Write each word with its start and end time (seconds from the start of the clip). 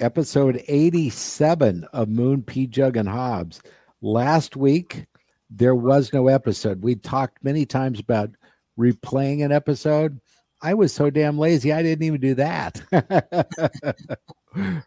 Episode 0.00 0.62
87 0.66 1.84
of 1.92 2.08
Moon, 2.08 2.42
P. 2.42 2.66
Jugg, 2.66 2.96
and 2.96 3.08
Hobbs. 3.08 3.62
Last 4.02 4.56
week, 4.56 5.06
there 5.48 5.74
was 5.74 6.12
no 6.12 6.26
episode. 6.26 6.82
We 6.82 6.96
talked 6.96 7.44
many 7.44 7.64
times 7.64 8.00
about 8.00 8.30
replaying 8.78 9.44
an 9.44 9.52
episode. 9.52 10.20
I 10.60 10.74
was 10.74 10.92
so 10.92 11.10
damn 11.10 11.38
lazy, 11.38 11.72
I 11.72 11.82
didn't 11.82 12.04
even 12.04 12.20
do 12.20 12.34
that. 12.34 12.80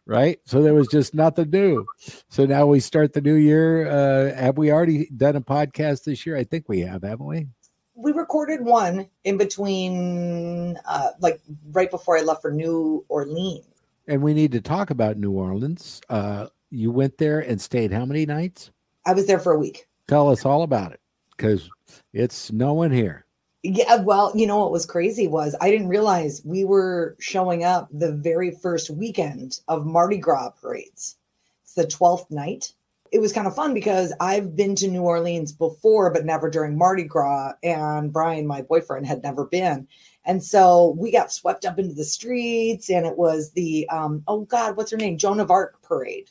right? 0.06 0.40
So 0.46 0.62
there 0.62 0.74
was 0.74 0.88
just 0.88 1.14
nothing 1.14 1.52
new. 1.52 1.86
So 2.30 2.46
now 2.46 2.66
we 2.66 2.82
start 2.82 3.14
the 3.14 3.22
new 3.22 3.36
year. 3.36 3.88
Uh, 3.88 4.36
have 4.36 4.58
we 4.58 4.72
already 4.72 5.10
done 5.16 5.38
a 5.38 5.42
podcast 5.42 6.04
this 6.04 6.26
year? 6.26 6.36
I 6.36 6.44
think 6.44 6.68
we 6.68 6.82
have, 6.82 7.04
haven't 7.04 7.26
we? 7.26 7.48
We 7.96 8.12
recorded 8.12 8.62
one 8.62 9.08
in 9.24 9.38
between, 9.38 10.78
uh, 10.86 11.12
like 11.22 11.40
right 11.72 11.90
before 11.90 12.18
I 12.18 12.22
left 12.22 12.42
for 12.42 12.52
New 12.52 13.06
Orleans. 13.08 13.77
And 14.08 14.22
we 14.22 14.34
need 14.34 14.54
to 14.54 14.62
talk 14.62 14.90
about 14.90 15.18
New 15.18 15.32
Orleans. 15.32 16.02
Uh, 16.10 16.48
you 16.70 16.92
went 16.92 17.18
there 17.18 17.40
and 17.40 17.60
stayed 17.62 17.92
how 17.92 18.06
many 18.06 18.26
nights? 18.26 18.72
I 19.06 19.14
was 19.14 19.28
there 19.28 19.40
for 19.40 19.52
a 19.52 19.60
week. 19.60 19.88
Tell 20.08 20.30
us 20.30 20.46
all 20.46 20.64
about 20.64 20.94
it 20.94 21.02
because 21.36 21.70
it's 22.14 22.36
snowing 22.36 22.92
here. 22.92 23.26
Yeah, 23.64 23.98
well, 23.98 24.32
you 24.36 24.48
know 24.48 24.60
what 24.60 24.72
was 24.72 24.86
crazy 24.86 25.28
was 25.28 25.56
I 25.60 25.70
didn't 25.72 25.90
realize 25.90 26.42
we 26.46 26.64
were 26.64 27.18
showing 27.20 27.64
up 27.64 27.90
the 27.92 28.14
very 28.14 28.52
first 28.52 28.90
weekend 28.90 29.60
of 29.68 29.86
Mardi 29.86 30.18
Gras 30.18 30.52
parades. 30.52 31.18
It's 31.64 31.74
the 31.74 31.86
12th 31.86 32.32
night. 32.32 32.74
It 33.12 33.20
was 33.20 33.34
kind 33.34 33.48
of 33.48 33.56
fun 33.56 33.74
because 33.74 34.14
I've 34.20 34.56
been 34.56 34.76
to 34.76 34.88
New 34.88 35.02
Orleans 35.02 35.52
before, 35.52 36.12
but 36.12 36.26
never 36.26 36.50
during 36.50 36.78
Mardi 36.78 37.04
Gras. 37.04 37.54
And 37.64 38.12
Brian, 38.12 38.46
my 38.48 38.62
boyfriend, 38.62 39.06
had 39.06 39.24
never 39.24 39.46
been. 39.46 39.88
And 40.28 40.44
so 40.44 40.96
we 41.00 41.12
got 41.12 41.32
swept 41.32 41.66
up 41.66 41.80
into 41.80 41.96
the 41.96 42.04
streets, 42.04 42.90
and 42.90 43.08
it 43.08 43.18
was 43.18 43.52
the, 43.52 43.90
um, 43.90 44.24
oh 44.28 44.42
God, 44.42 44.78
what's 44.78 44.92
her 44.92 44.98
name? 44.98 45.18
Joan 45.18 45.40
of 45.40 45.50
Arc 45.50 45.82
parade. 45.82 46.30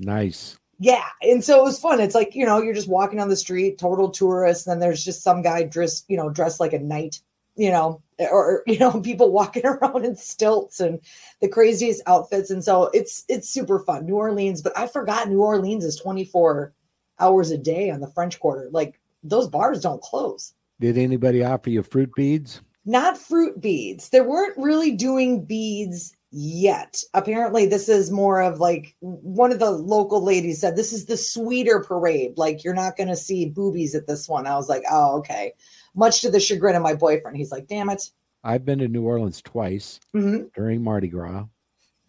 Nice. 0.00 0.58
Yeah 0.78 1.04
and 1.22 1.42
so 1.42 1.58
it 1.58 1.64
was 1.64 1.78
fun. 1.78 2.00
It's 2.00 2.14
like 2.14 2.34
you 2.34 2.44
know 2.44 2.60
you're 2.60 2.74
just 2.74 2.88
walking 2.88 3.20
on 3.20 3.28
the 3.28 3.36
street 3.36 3.78
total 3.78 4.10
tourist 4.10 4.66
and 4.66 4.72
then 4.72 4.80
there's 4.80 5.04
just 5.04 5.22
some 5.22 5.42
guy 5.42 5.62
dressed 5.62 6.04
you 6.08 6.16
know 6.16 6.28
dressed 6.28 6.60
like 6.60 6.72
a 6.72 6.78
knight 6.78 7.20
you 7.56 7.70
know 7.70 8.02
or 8.18 8.62
you 8.66 8.78
know 8.78 9.00
people 9.02 9.30
walking 9.30 9.64
around 9.66 10.04
in 10.04 10.16
stilts 10.16 10.80
and 10.80 11.00
the 11.40 11.48
craziest 11.48 12.02
outfits. 12.06 12.50
And 12.50 12.62
so 12.62 12.90
it's 12.92 13.24
it's 13.28 13.48
super 13.48 13.78
fun. 13.80 14.06
New 14.06 14.16
orleans 14.16 14.62
but 14.62 14.76
i 14.76 14.86
forgot 14.86 15.28
new 15.28 15.42
orleans 15.42 15.84
is 15.84 15.96
24 15.96 16.72
hours 17.18 17.50
a 17.50 17.58
day 17.58 17.90
on 17.90 18.00
the 18.00 18.10
french 18.10 18.38
quarter. 18.38 18.68
Like 18.70 19.00
those 19.22 19.48
bars 19.48 19.80
don't 19.80 20.02
close. 20.02 20.52
Did 20.78 20.98
anybody 20.98 21.42
offer 21.42 21.70
you 21.70 21.82
fruit 21.82 22.10
beads 22.14 22.60
not 22.86 23.18
fruit 23.18 23.60
beads 23.60 24.08
they 24.08 24.20
weren't 24.20 24.56
really 24.56 24.92
doing 24.92 25.44
beads 25.44 26.16
yet. 26.36 27.02
Apparently, 27.14 27.66
this 27.66 27.88
is 27.88 28.10
more 28.10 28.42
of 28.42 28.60
like 28.60 28.94
one 29.00 29.52
of 29.52 29.58
the 29.58 29.70
local 29.70 30.22
ladies 30.22 30.60
said, 30.60 30.76
This 30.76 30.92
is 30.92 31.06
the 31.06 31.16
sweeter 31.16 31.80
parade. 31.80 32.36
Like, 32.36 32.62
you're 32.62 32.74
not 32.74 32.96
going 32.96 33.08
to 33.08 33.16
see 33.16 33.48
boobies 33.48 33.94
at 33.94 34.06
this 34.06 34.28
one. 34.28 34.46
I 34.46 34.56
was 34.56 34.68
like, 34.68 34.82
Oh, 34.90 35.16
okay. 35.18 35.54
Much 35.94 36.20
to 36.20 36.30
the 36.30 36.40
chagrin 36.40 36.76
of 36.76 36.82
my 36.82 36.94
boyfriend. 36.94 37.36
He's 37.36 37.52
like, 37.52 37.66
Damn 37.66 37.90
it. 37.90 38.10
I've 38.44 38.64
been 38.64 38.78
to 38.80 38.88
New 38.88 39.02
Orleans 39.02 39.42
twice 39.42 39.98
mm-hmm. 40.14 40.44
during 40.54 40.82
Mardi 40.82 41.08
Gras. 41.08 41.46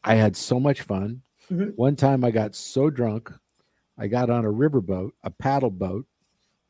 I 0.04 0.16
had 0.16 0.36
so 0.36 0.60
much 0.60 0.82
fun. 0.82 1.22
Mm-hmm. 1.52 1.72
One 1.72 1.96
time 1.96 2.24
I 2.24 2.32
got 2.32 2.54
so 2.54 2.90
drunk, 2.90 3.32
I 3.98 4.08
got 4.08 4.30
on 4.30 4.46
a 4.46 4.52
riverboat, 4.52 5.12
a 5.24 5.32
paddle 5.32 5.72
boat. 5.72 6.06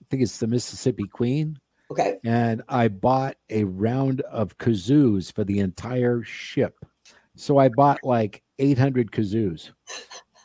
I 0.01 0.05
think 0.09 0.23
it's 0.23 0.37
the 0.37 0.47
Mississippi 0.47 1.05
Queen. 1.05 1.59
Okay. 1.89 2.17
And 2.25 2.61
I 2.67 2.89
bought 2.89 3.37
a 3.49 3.63
round 3.63 4.21
of 4.21 4.57
kazoos 4.57 5.31
for 5.33 5.43
the 5.43 5.59
entire 5.59 6.23
ship. 6.23 6.75
So 7.35 7.57
I 7.59 7.69
bought 7.69 7.99
like 8.03 8.43
800 8.59 9.11
kazoos, 9.11 9.71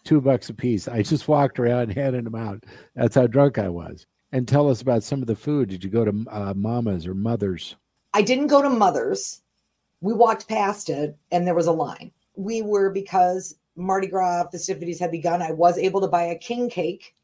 two 0.04 0.20
bucks 0.20 0.50
a 0.50 0.54
piece. 0.54 0.86
I 0.88 1.02
just 1.02 1.28
walked 1.28 1.58
around 1.58 1.92
handing 1.92 2.24
them 2.24 2.34
out. 2.34 2.64
That's 2.94 3.14
how 3.14 3.26
drunk 3.26 3.58
I 3.58 3.68
was. 3.68 4.06
And 4.30 4.46
tell 4.46 4.70
us 4.70 4.80
about 4.80 5.02
some 5.02 5.20
of 5.20 5.26
the 5.26 5.36
food. 5.36 5.68
Did 5.68 5.84
you 5.84 5.90
go 5.90 6.04
to 6.04 6.24
uh, 6.30 6.54
Mama's 6.54 7.06
or 7.06 7.14
Mother's? 7.14 7.76
I 8.14 8.22
didn't 8.22 8.46
go 8.46 8.62
to 8.62 8.70
Mother's. 8.70 9.42
We 10.00 10.12
walked 10.12 10.48
past 10.48 10.90
it 10.90 11.16
and 11.30 11.46
there 11.46 11.54
was 11.54 11.66
a 11.66 11.72
line. 11.72 12.12
We 12.36 12.62
were, 12.62 12.90
because 12.90 13.56
Mardi 13.76 14.06
Gras 14.06 14.48
festivities 14.50 15.00
had 15.00 15.10
begun, 15.10 15.42
I 15.42 15.52
was 15.52 15.78
able 15.78 16.00
to 16.00 16.08
buy 16.08 16.24
a 16.24 16.38
king 16.38 16.70
cake, 16.70 17.14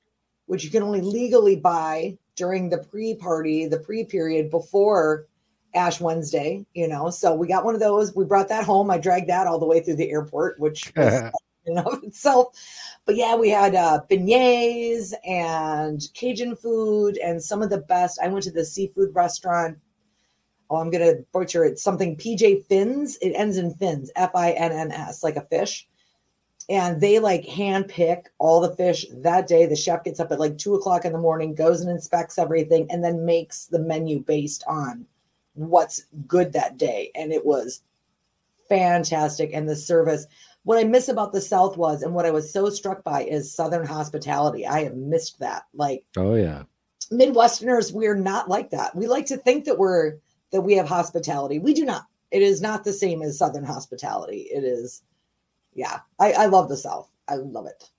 which 0.47 0.65
you 0.65 0.71
can 0.71 0.83
only 0.83 1.00
legally 1.00 1.56
buy 1.56 2.19
during 2.38 2.71
the 2.71 2.78
pre 2.78 3.15
party, 3.15 3.66
the 3.66 3.81
pre 3.81 4.04
period 4.04 4.50
before 4.50 5.26
Ash 5.75 6.00
Wednesday, 6.00 6.65
you 6.72 6.88
know. 6.88 7.10
So 7.10 7.34
we 7.34 7.47
got 7.47 7.65
one 7.65 7.75
of 7.75 7.81
those. 7.81 8.15
We 8.15 8.25
brought 8.25 8.49
that 8.49 8.65
home. 8.65 8.91
I 8.91 8.99
dragged 8.99 9.28
that 9.28 9.47
all 9.47 9.59
the 9.59 9.66
way 9.66 9.81
through 9.81 9.97
the 9.97 10.10
airport, 10.10 10.59
which 10.59 10.91
was 10.97 11.32
in 11.66 11.78
of 11.78 12.03
itself. 12.03 12.56
But 13.04 13.16
yeah, 13.16 13.37
we 13.37 13.50
had 13.50 13.75
uh, 13.75 14.00
beignets 14.10 15.12
and 15.26 16.00
Cajun 16.15 16.56
food 16.56 17.19
and 17.19 17.43
some 17.43 17.62
of 17.62 17.71
the 17.71 17.78
best. 17.78 18.19
I 18.22 18.28
went 18.28 18.44
to 18.44 18.50
the 18.50 18.65
seafood 18.65 19.15
restaurant. 19.15 19.78
Oh, 20.70 20.76
I'm 20.76 20.91
gonna 20.91 21.15
butcher 21.32 21.65
it. 21.65 21.78
Something 21.78 22.16
PJ 22.16 22.66
Fins. 22.66 23.16
It 23.22 23.32
ends 23.32 23.56
in 23.56 23.75
fins. 23.75 24.10
F 24.16 24.31
I 24.34 24.53
N 24.53 24.72
N 24.72 24.93
S, 24.93 25.22
like 25.22 25.37
a 25.37 25.43
fish. 25.43 25.88
And 26.71 27.01
they 27.01 27.19
like 27.19 27.47
hand 27.47 27.89
pick 27.89 28.29
all 28.39 28.61
the 28.61 28.77
fish 28.77 29.07
that 29.11 29.49
day. 29.49 29.65
The 29.65 29.75
chef 29.75 30.05
gets 30.05 30.21
up 30.21 30.31
at 30.33 30.41
like 30.41 30.59
two 30.59 30.75
o'clock 30.75 31.07
in 31.07 31.13
the 31.13 31.19
morning, 31.19 31.55
goes 31.55 31.81
and 31.81 31.91
inspects 31.91 32.39
everything, 32.39 32.87
and 32.91 33.03
then 33.03 33.25
makes 33.25 33.67
the 33.67 33.79
menu 33.79 34.21
based 34.21 34.65
on 34.67 35.07
what's 35.55 36.05
good 36.27 36.53
that 36.53 36.77
day. 36.77 37.11
And 37.15 37.33
it 37.33 37.47
was 37.47 37.83
fantastic. 38.69 39.51
And 39.55 39.67
the 39.67 39.77
service, 39.77 40.27
what 40.65 40.79
I 40.79 40.85
miss 40.85 41.09
about 41.09 41.33
the 41.33 41.41
South 41.41 41.79
was, 41.79 42.03
and 42.03 42.15
what 42.15 42.27
I 42.27 42.31
was 42.31 42.53
so 42.53 42.69
struck 42.69 43.03
by 43.03 43.25
is 43.25 43.55
Southern 43.55 43.87
hospitality. 43.87 44.67
I 44.67 44.85
have 44.85 44.95
missed 44.95 45.39
that. 45.41 45.63
Like, 45.73 46.05
oh, 46.19 46.35
yeah. 46.35 46.65
Midwesterners, 47.11 47.93
we're 47.93 48.15
not 48.15 48.51
like 48.51 48.69
that. 48.71 48.95
We 48.95 49.07
like 49.07 49.25
to 49.27 49.39
think 49.39 49.65
that 49.65 49.79
we're, 49.79 50.19
that 50.53 50.61
we 50.61 50.75
have 50.75 50.87
hospitality. 50.87 51.59
We 51.59 51.73
do 51.73 51.87
not. 51.87 52.05
It 52.31 52.43
is 52.43 52.61
not 52.61 52.85
the 52.85 52.93
same 52.93 53.23
as 53.23 53.39
Southern 53.39 53.65
hospitality. 53.65 54.49
It 54.53 54.65
is, 54.65 55.03
yeah. 55.78 56.00
I, 56.19 56.33
I 56.33 56.47
love 56.47 56.69
the 56.69 56.77
South. 56.77 57.11
I 57.28 57.37
love 57.37 57.66
it. 57.66 57.91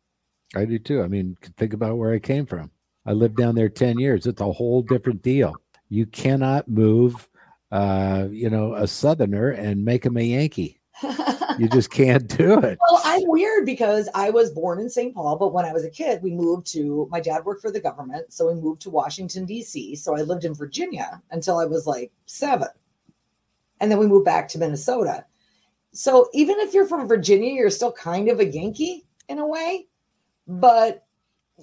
I 0.56 0.66
do 0.66 0.80
too. 0.80 1.02
I 1.02 1.08
mean, 1.08 1.38
think 1.58 1.74
about 1.74 1.98
where 1.98 2.14
I 2.14 2.20
came 2.20 2.46
from. 2.46 2.72
I 3.06 3.14
lived 3.14 3.38
down 3.38 3.56
there 3.56 3.70
10 3.70 4.00
years. 4.00 4.26
It's 4.26 4.42
a 4.42 4.52
whole 4.52 4.82
different 4.82 5.22
deal. 5.22 5.56
You 5.90 6.06
cannot 6.06 6.68
move 6.68 7.30
uh, 7.72 8.28
you 8.32 8.50
know, 8.50 8.74
a 8.74 8.88
Southerner 8.88 9.52
and 9.52 9.84
make 9.84 10.06
him 10.06 10.18
a 10.18 10.22
Yankee. 10.22 10.80
you 11.60 11.70
just 11.72 11.92
can't 11.92 12.28
do 12.28 12.60
it. 12.60 12.78
Well, 12.90 13.02
I'm 13.06 13.22
weird 13.26 13.66
because 13.66 14.10
I 14.16 14.32
was 14.32 14.52
born 14.52 14.80
in 14.80 14.90
St. 14.90 15.14
Paul, 15.14 15.38
but 15.38 15.54
when 15.54 15.66
I 15.66 15.72
was 15.72 15.86
a 15.86 15.90
kid, 15.90 16.22
we 16.22 16.32
moved 16.32 16.68
to 16.74 17.08
my 17.12 17.20
dad 17.20 17.46
worked 17.46 17.62
for 17.62 17.72
the 17.72 17.80
government. 17.80 18.34
So 18.34 18.52
we 18.52 18.60
moved 18.60 18.82
to 18.82 18.90
Washington, 18.90 19.46
D.C. 19.46 19.96
So 19.96 20.16
I 20.16 20.22
lived 20.22 20.46
in 20.46 20.54
Virginia 20.54 21.22
until 21.32 21.58
I 21.58 21.66
was 21.66 21.88
like 21.88 22.12
seven. 22.26 22.68
And 23.80 23.90
then 23.90 23.98
we 23.98 24.08
moved 24.08 24.26
back 24.26 24.50
to 24.50 24.58
Minnesota. 24.58 25.26
So 25.94 26.30
even 26.34 26.60
if 26.60 26.74
you're 26.74 26.88
from 26.88 27.08
Virginia, 27.08 27.54
you're 27.54 27.70
still 27.70 27.92
kind 27.92 28.30
of 28.30 28.40
a 28.40 28.46
Yankee 28.46 29.06
in 29.28 29.40
a 29.40 29.48
way. 29.48 29.88
But 30.48 31.06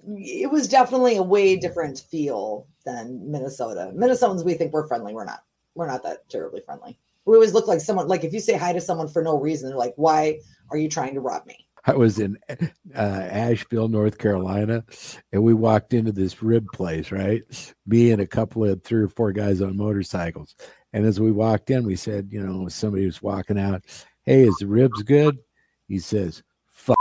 it 0.06 0.50
was 0.50 0.69
definitely 0.69 1.17
a 1.17 1.23
way 1.23 1.56
different 1.56 1.99
feel 2.11 2.67
than 2.84 3.31
Minnesota. 3.31 3.93
Minnesotans, 3.94 4.44
we 4.44 4.55
think 4.55 4.73
we're 4.73 4.87
friendly. 4.87 5.14
We're 5.14 5.25
not 5.25 5.43
we're 5.75 5.87
not 5.87 6.02
that 6.05 6.28
terribly 6.28 6.61
friendly. 6.61 6.99
We 7.25 7.34
always 7.34 7.52
look 7.52 7.67
like 7.67 7.81
someone 7.81 8.08
like 8.08 8.25
if 8.25 8.32
you 8.32 8.40
say 8.40 8.56
hi 8.56 8.73
to 8.73 8.81
someone 8.81 9.08
for 9.08 9.23
no 9.23 9.38
reason, 9.38 9.69
they're 9.69 9.78
like, 9.78 9.94
"Why 9.96 10.40
are 10.70 10.79
you 10.79 10.88
trying 10.88 11.14
to 11.14 11.20
rob 11.20 11.46
me?" 11.46 11.67
I 11.87 11.94
was 11.94 12.19
in 12.19 12.37
uh, 12.49 12.99
Asheville, 12.99 13.88
North 13.88 14.19
Carolina, 14.19 14.84
and 15.32 15.43
we 15.43 15.55
walked 15.55 15.94
into 15.94 16.11
this 16.11 16.43
rib 16.43 16.67
place, 16.72 17.12
right? 17.12 17.43
Me 17.87 18.11
and 18.11 18.20
a 18.20 18.26
couple 18.26 18.64
of 18.64 18.82
three 18.82 19.02
or 19.02 19.08
four 19.08 19.32
guys 19.32 19.62
on 19.62 19.76
motorcycles. 19.76 20.56
And 20.93 21.06
as 21.06 21.20
we 21.20 21.31
walked 21.31 21.70
in, 21.70 21.84
we 21.84 21.94
said, 21.94 22.29
you 22.31 22.44
know, 22.44 22.69
somebody 22.69 23.06
was 23.06 23.22
walking 23.22 23.58
out, 23.58 23.84
Hey, 24.28 24.43
is 24.43 24.56
the 24.56 24.67
ribs 24.67 25.05
good? 25.05 25.38
He 25.87 26.00
says, 26.00 26.43
Fuck 26.69 26.99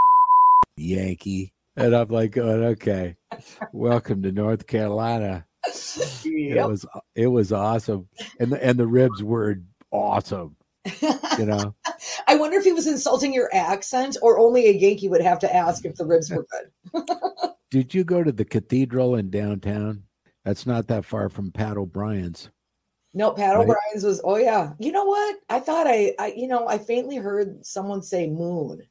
Yankee. 0.77 1.51
And 1.75 1.95
I'm 1.95 2.09
like, 2.09 2.33
going, 2.33 2.63
okay, 2.63 3.15
welcome 3.73 4.21
to 4.21 4.31
North 4.31 4.67
Carolina. 4.67 5.47
Yep. 6.23 6.23
It 6.23 6.67
was 6.67 6.85
it 7.15 7.27
was 7.27 7.51
awesome, 7.51 8.07
and 8.39 8.51
the 8.51 8.63
and 8.63 8.77
the 8.77 8.85
ribs 8.85 9.23
were 9.23 9.57
awesome. 9.89 10.55
You 11.01 11.47
know, 11.47 11.75
I 12.27 12.35
wonder 12.35 12.57
if 12.57 12.63
he 12.63 12.73
was 12.73 12.85
insulting 12.85 13.33
your 13.33 13.49
accent, 13.51 14.17
or 14.21 14.37
only 14.37 14.67
a 14.67 14.73
Yankee 14.73 15.09
would 15.09 15.21
have 15.21 15.39
to 15.39 15.53
ask 15.53 15.83
if 15.83 15.95
the 15.95 16.05
ribs 16.05 16.29
were 16.29 16.45
good. 16.93 17.03
Did 17.71 17.95
you 17.95 18.03
go 18.03 18.23
to 18.23 18.31
the 18.31 18.45
cathedral 18.45 19.15
in 19.15 19.31
downtown? 19.31 20.03
That's 20.43 20.67
not 20.67 20.87
that 20.87 21.05
far 21.05 21.29
from 21.29 21.51
Pat 21.51 21.77
O'Brien's. 21.77 22.51
No, 23.15 23.31
Pat 23.31 23.55
right? 23.55 23.63
O'Brien's 23.63 24.03
was. 24.03 24.21
Oh 24.23 24.35
yeah. 24.35 24.73
You 24.77 24.91
know 24.91 25.05
what? 25.05 25.37
I 25.49 25.59
thought 25.59 25.87
I, 25.87 26.13
I, 26.19 26.33
you 26.35 26.47
know, 26.47 26.67
I 26.67 26.77
faintly 26.77 27.15
heard 27.15 27.65
someone 27.65 28.01
say 28.01 28.27
moon 28.27 28.83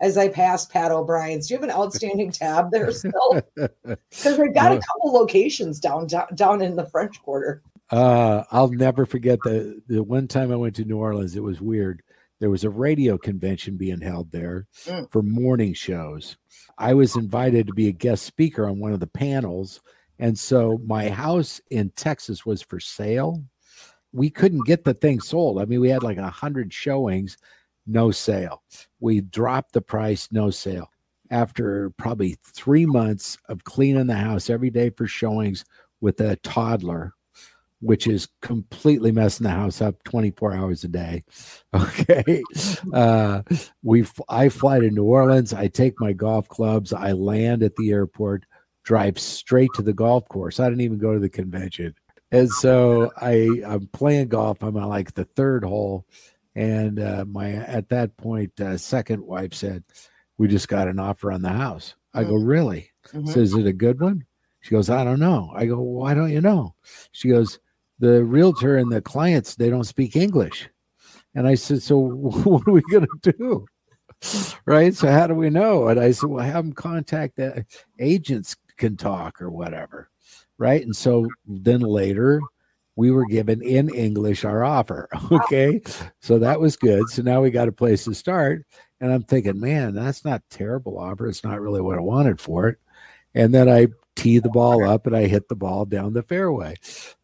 as 0.00 0.18
I 0.18 0.28
passed 0.28 0.70
Pat 0.70 0.92
O'Brien's. 0.92 1.48
Do 1.48 1.54
you 1.54 1.60
have 1.60 1.68
an 1.68 1.74
outstanding 1.74 2.30
tab 2.30 2.70
there 2.70 2.92
still? 2.92 3.42
Because 3.84 4.38
they've 4.38 4.54
got 4.54 4.72
a 4.72 4.80
couple 4.80 5.12
locations 5.12 5.80
down, 5.80 6.06
down 6.06 6.26
down 6.34 6.62
in 6.62 6.76
the 6.76 6.86
French 6.86 7.20
Quarter. 7.22 7.62
Uh, 7.90 8.44
I'll 8.50 8.70
never 8.70 9.06
forget 9.06 9.38
the 9.44 9.80
the 9.88 10.02
one 10.02 10.28
time 10.28 10.52
I 10.52 10.56
went 10.56 10.76
to 10.76 10.84
New 10.84 10.98
Orleans. 10.98 11.36
It 11.36 11.42
was 11.42 11.60
weird. 11.60 12.02
There 12.40 12.50
was 12.50 12.64
a 12.64 12.70
radio 12.70 13.16
convention 13.16 13.76
being 13.76 14.00
held 14.00 14.30
there 14.30 14.66
mm. 14.84 15.10
for 15.10 15.22
morning 15.22 15.72
shows. 15.72 16.36
I 16.76 16.92
was 16.94 17.16
invited 17.16 17.66
to 17.66 17.72
be 17.72 17.88
a 17.88 17.92
guest 17.92 18.24
speaker 18.24 18.68
on 18.68 18.78
one 18.78 18.92
of 18.92 19.00
the 19.00 19.06
panels, 19.06 19.80
and 20.18 20.38
so 20.38 20.80
my 20.84 21.08
house 21.08 21.60
in 21.70 21.90
Texas 21.90 22.44
was 22.44 22.60
for 22.60 22.80
sale. 22.80 23.42
We 24.14 24.30
couldn't 24.30 24.66
get 24.66 24.84
the 24.84 24.94
thing 24.94 25.20
sold. 25.20 25.60
I 25.60 25.64
mean, 25.64 25.80
we 25.80 25.90
had 25.90 26.02
like 26.02 26.18
a 26.18 26.30
hundred 26.30 26.72
showings, 26.72 27.36
no 27.86 28.10
sale. 28.10 28.62
We 29.00 29.20
dropped 29.20 29.72
the 29.72 29.82
price, 29.82 30.28
no 30.30 30.50
sale. 30.50 30.90
After 31.30 31.90
probably 31.98 32.36
three 32.44 32.86
months 32.86 33.36
of 33.48 33.64
cleaning 33.64 34.06
the 34.06 34.14
house 34.14 34.48
every 34.48 34.70
day 34.70 34.90
for 34.90 35.06
showings 35.06 35.64
with 36.00 36.20
a 36.20 36.36
toddler, 36.36 37.14
which 37.80 38.06
is 38.06 38.28
completely 38.40 39.10
messing 39.12 39.44
the 39.44 39.50
house 39.50 39.82
up 39.82 40.02
24 40.04 40.54
hours 40.54 40.84
a 40.84 40.88
day. 40.88 41.24
Okay. 41.74 42.42
Uh, 42.92 43.42
we, 43.82 44.04
I 44.28 44.48
fly 44.48 44.78
to 44.78 44.90
New 44.90 45.04
Orleans. 45.04 45.52
I 45.52 45.66
take 45.66 45.98
my 45.98 46.12
golf 46.12 46.48
clubs. 46.48 46.92
I 46.92 47.12
land 47.12 47.64
at 47.64 47.74
the 47.74 47.90
airport, 47.90 48.46
drive 48.84 49.18
straight 49.18 49.70
to 49.74 49.82
the 49.82 49.92
golf 49.92 50.28
course. 50.28 50.60
I 50.60 50.68
didn't 50.68 50.82
even 50.82 50.98
go 50.98 51.14
to 51.14 51.18
the 51.18 51.28
convention. 51.28 51.94
And 52.34 52.50
so 52.50 53.12
I, 53.16 53.62
I'm 53.66 53.88
playing 53.92 54.28
golf. 54.28 54.62
I'm 54.62 54.76
on 54.76 54.88
like 54.88 55.14
the 55.14 55.24
third 55.24 55.64
hole. 55.64 56.06
And 56.54 57.00
uh, 57.00 57.24
my, 57.26 57.52
at 57.52 57.88
that 57.88 58.16
point, 58.16 58.60
uh, 58.60 58.76
second 58.78 59.22
wife 59.22 59.54
said, 59.54 59.84
we 60.38 60.48
just 60.48 60.68
got 60.68 60.88
an 60.88 60.98
offer 60.98 61.32
on 61.32 61.42
the 61.42 61.50
house. 61.50 61.94
I 62.12 62.24
go, 62.24 62.32
mm-hmm. 62.34 62.46
really? 62.46 62.90
Mm-hmm. 63.08 63.28
So 63.28 63.40
is 63.40 63.54
it 63.54 63.66
a 63.66 63.72
good 63.72 64.00
one? 64.00 64.24
She 64.60 64.70
goes, 64.70 64.88
I 64.88 65.04
don't 65.04 65.20
know. 65.20 65.52
I 65.54 65.66
go, 65.66 65.80
why 65.80 66.14
don't 66.14 66.30
you 66.30 66.40
know? 66.40 66.74
She 67.12 67.28
goes, 67.28 67.58
the 67.98 68.24
realtor 68.24 68.76
and 68.76 68.90
the 68.90 69.00
clients 69.00 69.54
they 69.54 69.70
don't 69.70 69.84
speak 69.84 70.16
english 70.16 70.68
and 71.34 71.46
i 71.46 71.54
said 71.54 71.82
so 71.82 71.98
what 71.98 72.66
are 72.66 72.72
we 72.72 72.82
going 72.90 73.06
to 73.22 73.32
do 73.32 73.66
right 74.66 74.94
so 74.94 75.10
how 75.10 75.26
do 75.26 75.34
we 75.34 75.50
know 75.50 75.88
and 75.88 76.00
i 76.00 76.10
said 76.10 76.28
well 76.28 76.44
have 76.44 76.64
them 76.64 76.72
contact 76.72 77.36
the 77.36 77.64
agents 77.98 78.56
can 78.76 78.96
talk 78.96 79.40
or 79.40 79.50
whatever 79.50 80.10
right? 80.58 80.82
And 80.82 80.94
so 80.94 81.28
then 81.46 81.80
later 81.80 82.40
we 82.96 83.10
were 83.10 83.26
given 83.26 83.60
in 83.60 83.92
english 83.92 84.44
our 84.44 84.62
offer 84.62 85.08
okay? 85.32 85.80
So 86.20 86.38
that 86.38 86.60
was 86.60 86.76
good. 86.76 87.08
So 87.10 87.22
now 87.22 87.40
we 87.40 87.50
got 87.50 87.68
a 87.68 87.72
place 87.72 88.04
to 88.04 88.14
start. 88.14 88.64
And 89.00 89.12
i'm 89.12 89.24
thinking 89.24 89.60
man 89.60 89.94
that's 89.94 90.24
not 90.24 90.42
terrible 90.50 90.98
offer. 90.98 91.26
It's 91.26 91.44
not 91.44 91.60
really 91.60 91.80
what 91.80 91.98
i 91.98 92.02
wanted 92.02 92.40
for 92.40 92.68
it. 92.68 92.78
And 93.34 93.52
then 93.52 93.68
i 93.68 93.88
tee 94.16 94.38
the 94.38 94.50
ball 94.50 94.84
up 94.84 95.06
and 95.06 95.16
I 95.16 95.26
hit 95.26 95.48
the 95.48 95.56
ball 95.56 95.84
down 95.84 96.12
the 96.12 96.22
fairway. 96.22 96.76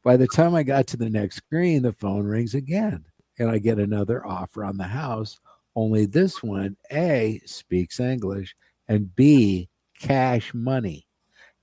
By 0.02 0.16
the 0.16 0.26
time 0.26 0.54
I 0.54 0.62
got 0.62 0.86
to 0.88 0.96
the 0.96 1.10
next 1.10 1.40
green, 1.48 1.82
the 1.82 1.92
phone 1.92 2.24
rings 2.24 2.54
again 2.54 3.04
and 3.38 3.50
I 3.50 3.58
get 3.58 3.78
another 3.78 4.26
offer 4.26 4.64
on 4.64 4.76
the 4.76 4.84
house. 4.84 5.38
Only 5.76 6.06
this 6.06 6.42
one, 6.42 6.76
A, 6.92 7.40
speaks 7.46 8.00
English 8.00 8.54
and 8.88 9.14
B, 9.14 9.68
cash 9.98 10.52
money. 10.52 11.06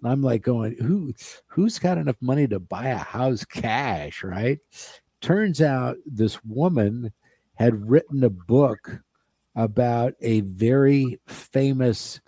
I'm 0.07 0.21
like 0.21 0.41
going, 0.41 0.77
who 0.77 1.13
who's 1.47 1.79
got 1.79 1.97
enough 1.97 2.15
money 2.21 2.47
to 2.47 2.59
buy 2.59 2.87
a 2.87 2.97
house 2.97 3.45
cash, 3.45 4.23
right? 4.23 4.59
Turns 5.21 5.61
out 5.61 5.97
this 6.05 6.43
woman 6.43 7.11
had 7.55 7.89
written 7.89 8.23
a 8.23 8.29
book 8.29 9.01
about 9.55 10.13
a 10.21 10.41
very 10.41 11.19
famous 11.27 12.19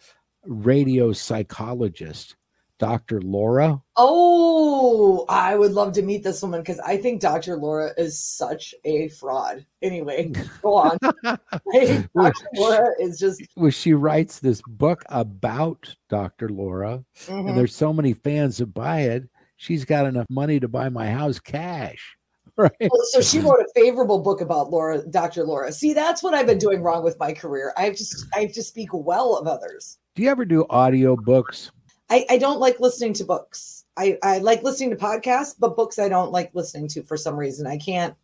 radio 0.44 1.14
psychologist 1.14 2.36
Dr. 2.80 3.22
Laura. 3.22 3.82
Oh, 3.98 5.26
I 5.28 5.56
would 5.56 5.74
love 5.74 5.92
to 5.94 6.02
meet 6.02 6.24
this 6.24 6.42
woman 6.42 6.62
because 6.62 6.80
I 6.80 6.98
think 6.98 7.22
Dr. 7.22 7.58
Laura 7.58 7.92
is 7.98 8.18
such 8.18 8.74
a 8.86 9.10
fraud. 9.10 9.66
Anyway, 9.82 10.32
go 10.62 10.76
on. 10.76 10.98
Dr. 11.02 12.10
Laura 12.56 12.90
is 13.00 13.20
just. 13.20 13.44
Well, 13.58 13.70
she 13.70 13.94
writes 13.94 14.40
this 14.40 14.62
book 14.66 15.04
about 15.10 15.94
Dr. 16.10 16.50
Laura, 16.50 17.04
mm-hmm. 17.26 17.50
and 17.50 17.58
there's 17.58 17.76
so 17.76 17.92
many 17.92 18.14
fans 18.14 18.58
that 18.58 18.68
buy 18.68 19.02
it. 19.02 19.30
She's 19.58 19.84
got 19.84 20.06
enough 20.06 20.28
money 20.30 20.60
to 20.62 20.70
buy 20.70 20.88
my 20.90 21.08
house 21.08 21.40
cash. 21.40 22.16
Right. 22.58 22.72
Well, 22.82 23.06
so 23.12 23.22
she 23.22 23.40
wrote 23.40 23.62
a 23.62 23.68
favorable 23.74 24.20
book 24.20 24.42
about 24.42 24.70
Laura, 24.70 25.02
Dr. 25.10 25.46
Laura. 25.46 25.72
See, 25.72 25.94
that's 25.94 26.22
what 26.22 26.34
I've 26.34 26.46
been 26.46 26.58
doing 26.58 26.82
wrong 26.82 27.06
with 27.06 27.18
my 27.18 27.32
career. 27.32 27.72
I 27.78 27.84
have 27.84 27.96
to, 27.96 28.06
I 28.36 28.42
have 28.42 28.52
to 28.52 28.64
speak 28.64 28.90
well 28.92 29.38
of 29.38 29.48
others. 29.48 29.98
Do 30.16 30.24
you 30.24 30.30
ever 30.30 30.44
do 30.44 30.66
audio 30.70 31.16
books? 31.16 31.72
I, 32.10 32.26
I 32.30 32.38
don't 32.38 32.60
like 32.60 32.80
listening 32.80 33.14
to 33.14 33.24
books. 33.24 33.86
I, 33.98 34.18
I 34.24 34.40
like 34.40 34.64
listening 34.64 34.90
to 34.92 34.96
podcasts, 34.96 35.56
but 35.58 35.76
books 35.76 36.00
I 36.00 36.10
don't 36.10 36.32
like 36.32 36.52
listening 36.54 36.88
to 36.90 37.04
for 37.04 37.18
some 37.18 37.36
reason. 37.36 37.68
I 37.68 37.78
can't 37.78 38.16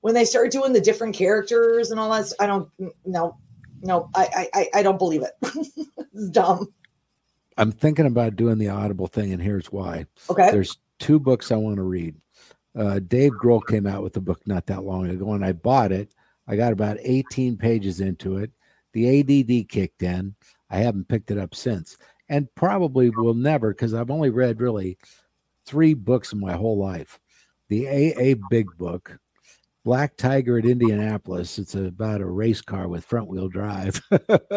when 0.00 0.14
they 0.14 0.24
start 0.24 0.50
doing 0.50 0.72
the 0.72 0.80
different 0.80 1.14
characters 1.14 1.90
and 1.90 2.00
all 2.00 2.10
that. 2.10 2.32
I 2.40 2.46
don't 2.46 2.68
no 3.04 3.36
no 3.82 4.10
I 4.14 4.48
I, 4.54 4.68
I 4.74 4.82
don't 4.82 4.98
believe 4.98 5.22
it. 5.22 5.32
it's 6.14 6.30
dumb. 6.30 6.72
I'm 7.56 7.72
thinking 7.72 8.06
about 8.06 8.36
doing 8.36 8.58
the 8.58 8.68
Audible 8.68 9.08
thing, 9.08 9.32
and 9.32 9.42
here's 9.42 9.72
why. 9.72 10.06
Okay. 10.30 10.50
There's 10.50 10.78
two 11.00 11.18
books 11.18 11.50
I 11.50 11.56
want 11.56 11.76
to 11.76 11.82
read. 11.82 12.14
Uh, 12.76 13.00
Dave 13.00 13.32
Grohl 13.32 13.66
came 13.66 13.86
out 13.86 14.04
with 14.04 14.16
a 14.16 14.20
book 14.20 14.40
not 14.46 14.66
that 14.66 14.84
long 14.84 15.08
ago, 15.10 15.32
and 15.32 15.44
I 15.44 15.52
bought 15.52 15.90
it. 15.90 16.14
I 16.46 16.54
got 16.54 16.72
about 16.72 16.98
18 17.02 17.56
pages 17.56 18.00
into 18.00 18.36
it. 18.36 18.52
The 18.92 19.20
ADD 19.20 19.68
kicked 19.68 20.02
in. 20.04 20.36
I 20.70 20.78
haven't 20.78 21.08
picked 21.08 21.32
it 21.32 21.38
up 21.38 21.54
since 21.54 21.98
and 22.28 22.52
probably 22.54 23.10
will 23.10 23.34
never 23.34 23.70
because 23.70 23.94
I've 23.94 24.10
only 24.10 24.30
read 24.30 24.60
really 24.60 24.98
three 25.64 25.94
books 25.94 26.32
in 26.32 26.40
my 26.40 26.52
whole 26.52 26.78
life. 26.78 27.20
The 27.68 27.86
AA 27.88 28.34
Big 28.48 28.66
Book, 28.78 29.18
Black 29.84 30.16
Tiger 30.16 30.58
at 30.58 30.64
Indianapolis. 30.64 31.58
It's 31.58 31.74
about 31.74 32.20
a 32.20 32.26
race 32.26 32.60
car 32.60 32.88
with 32.88 33.04
front 33.04 33.28
wheel 33.28 33.48
drive. 33.48 34.00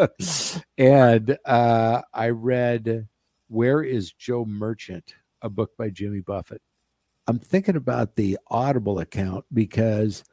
and 0.78 1.38
uh, 1.44 2.02
I 2.12 2.30
read 2.30 3.08
Where 3.48 3.82
is 3.82 4.12
Joe 4.12 4.44
Merchant, 4.44 5.14
a 5.42 5.50
book 5.50 5.76
by 5.76 5.90
Jimmy 5.90 6.20
Buffett. 6.20 6.62
I'm 7.26 7.38
thinking 7.38 7.76
about 7.76 8.16
the 8.16 8.38
Audible 8.48 8.98
account 8.98 9.44
because 9.52 10.24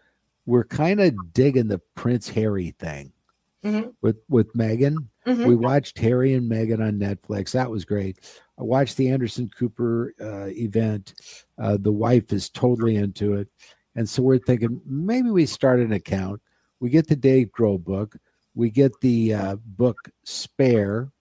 we're 0.45 0.63
kind 0.63 0.99
of 0.99 1.33
digging 1.33 1.67
the 1.67 1.79
Prince 1.95 2.29
Harry 2.29 2.73
thing 2.79 3.13
mm-hmm. 3.63 3.89
with 4.01 4.17
with 4.29 4.53
Meghan. 4.53 4.95
Mm-hmm. 5.25 5.45
We 5.45 5.55
watched 5.55 5.97
Harry 5.99 6.33
and 6.33 6.49
Meghan 6.49 6.85
on 6.85 6.99
Netflix. 6.99 7.51
That 7.51 7.69
was 7.69 7.85
great. 7.85 8.19
I 8.59 8.63
watched 8.63 8.97
the 8.97 9.09
Anderson 9.09 9.49
Cooper 9.57 10.13
uh, 10.21 10.47
event. 10.47 11.13
Uh, 11.57 11.77
the 11.79 11.91
wife 11.91 12.33
is 12.33 12.49
totally 12.49 12.95
into 12.95 13.35
it, 13.35 13.47
and 13.95 14.07
so 14.07 14.23
we're 14.23 14.39
thinking 14.39 14.81
maybe 14.85 15.29
we 15.29 15.45
start 15.45 15.79
an 15.79 15.93
account. 15.93 16.41
We 16.79 16.89
get 16.89 17.07
the 17.07 17.15
Dave 17.15 17.49
Grohl 17.51 17.83
book. 17.83 18.15
We 18.55 18.69
get 18.69 18.99
the 19.01 19.33
uh, 19.33 19.55
book 19.63 20.09
Spare 20.23 21.11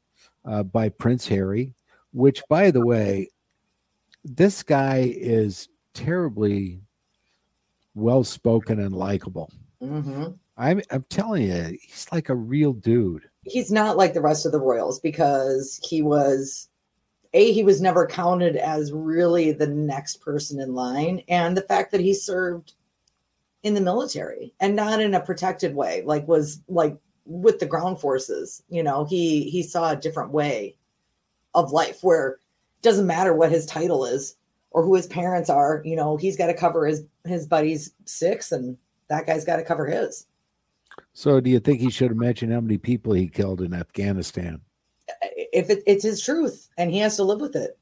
uh, 0.45 0.63
by 0.63 0.89
Prince 0.89 1.29
Harry, 1.29 1.75
which, 2.13 2.43
by 2.49 2.71
the 2.71 2.85
way, 2.85 3.29
this 4.25 4.63
guy 4.63 5.13
is 5.17 5.69
terribly 5.95 6.81
well 7.95 8.25
spoken 8.25 8.81
and 8.81 8.95
likable. 8.95 9.51
Mm-hmm. 9.83 10.33
I'm 10.59 10.83
I'm 10.91 11.05
telling 11.05 11.45
you, 11.45 11.79
he's 11.81 12.09
like 12.11 12.29
a 12.29 12.35
real 12.35 12.73
dude. 12.73 13.23
He's 13.45 13.71
not 13.71 13.97
like 13.97 14.13
the 14.13 14.21
rest 14.21 14.45
of 14.45 14.53
the 14.53 14.61
royals 14.61 14.99
because 14.99 15.81
he 15.89 16.03
was 16.03 16.69
a 17.33 17.53
he 17.53 17.63
was 17.63 17.81
never 17.81 18.07
counted 18.07 18.57
as 18.57 18.93
really 18.93 19.53
the 19.53 19.67
next 19.67 20.21
person 20.21 20.61
in 20.61 20.75
line 20.75 21.23
and 21.29 21.57
the 21.57 21.63
fact 21.63 21.93
that 21.93 22.01
he 22.01 22.15
served 22.15 22.75
in 23.63 23.75
the 23.75 23.81
military 23.81 24.55
and 24.61 24.75
not 24.75 25.01
in 25.01 25.15
a 25.15 25.21
protected 25.21 25.75
way 25.75 26.03
like 26.07 26.27
was 26.27 26.61
like 26.69 26.97
with 27.27 27.59
the 27.59 27.67
ground 27.67 28.01
forces 28.01 28.63
you 28.71 28.83
know 28.83 29.05
he 29.05 29.51
he 29.51 29.63
saw 29.63 29.91
a 29.91 29.97
different 29.97 30.31
way 30.31 30.75
of 31.55 31.73
life 31.73 31.99
where 32.03 32.29
it 32.29 32.39
doesn't 32.83 33.07
matter 33.07 33.35
what 33.35 33.53
his 33.53 33.67
title 33.67 34.07
is 34.07 34.37
or 34.71 34.83
who 34.83 34.95
his 34.95 35.07
parents 35.07 35.51
are 35.51 35.83
you 35.85 35.97
know 35.97 36.17
he's 36.17 36.37
got 36.37 36.47
to 36.47 36.55
cover 36.55 36.87
his 36.87 37.05
his 37.27 37.47
buddy's 37.47 37.93
six 38.07 38.53
and 38.53 38.79
that 39.09 39.27
guy's 39.27 39.45
got 39.45 39.57
to 39.57 39.65
cover 39.65 39.87
his 39.87 40.27
so, 41.13 41.41
do 41.41 41.51
you 41.51 41.61
think 41.61 41.81
he 41.81 41.91
should 41.91 42.11
have 42.11 42.17
mentioned 42.17 42.53
how 42.53 42.61
many 42.61 42.79
people 42.79 43.13
he 43.13 43.29
killed 43.29 43.61
in 43.61 43.75
Afghanistan? 43.75 44.61
If 45.53 45.71
it, 45.71 45.83
it's 45.87 46.05
his 46.05 46.23
truth 46.23 46.69
and 46.77 46.91
he 46.91 46.99
has 46.99 47.17
to 47.17 47.25
live 47.25 47.41
with 47.41 47.57
it, 47.57 47.79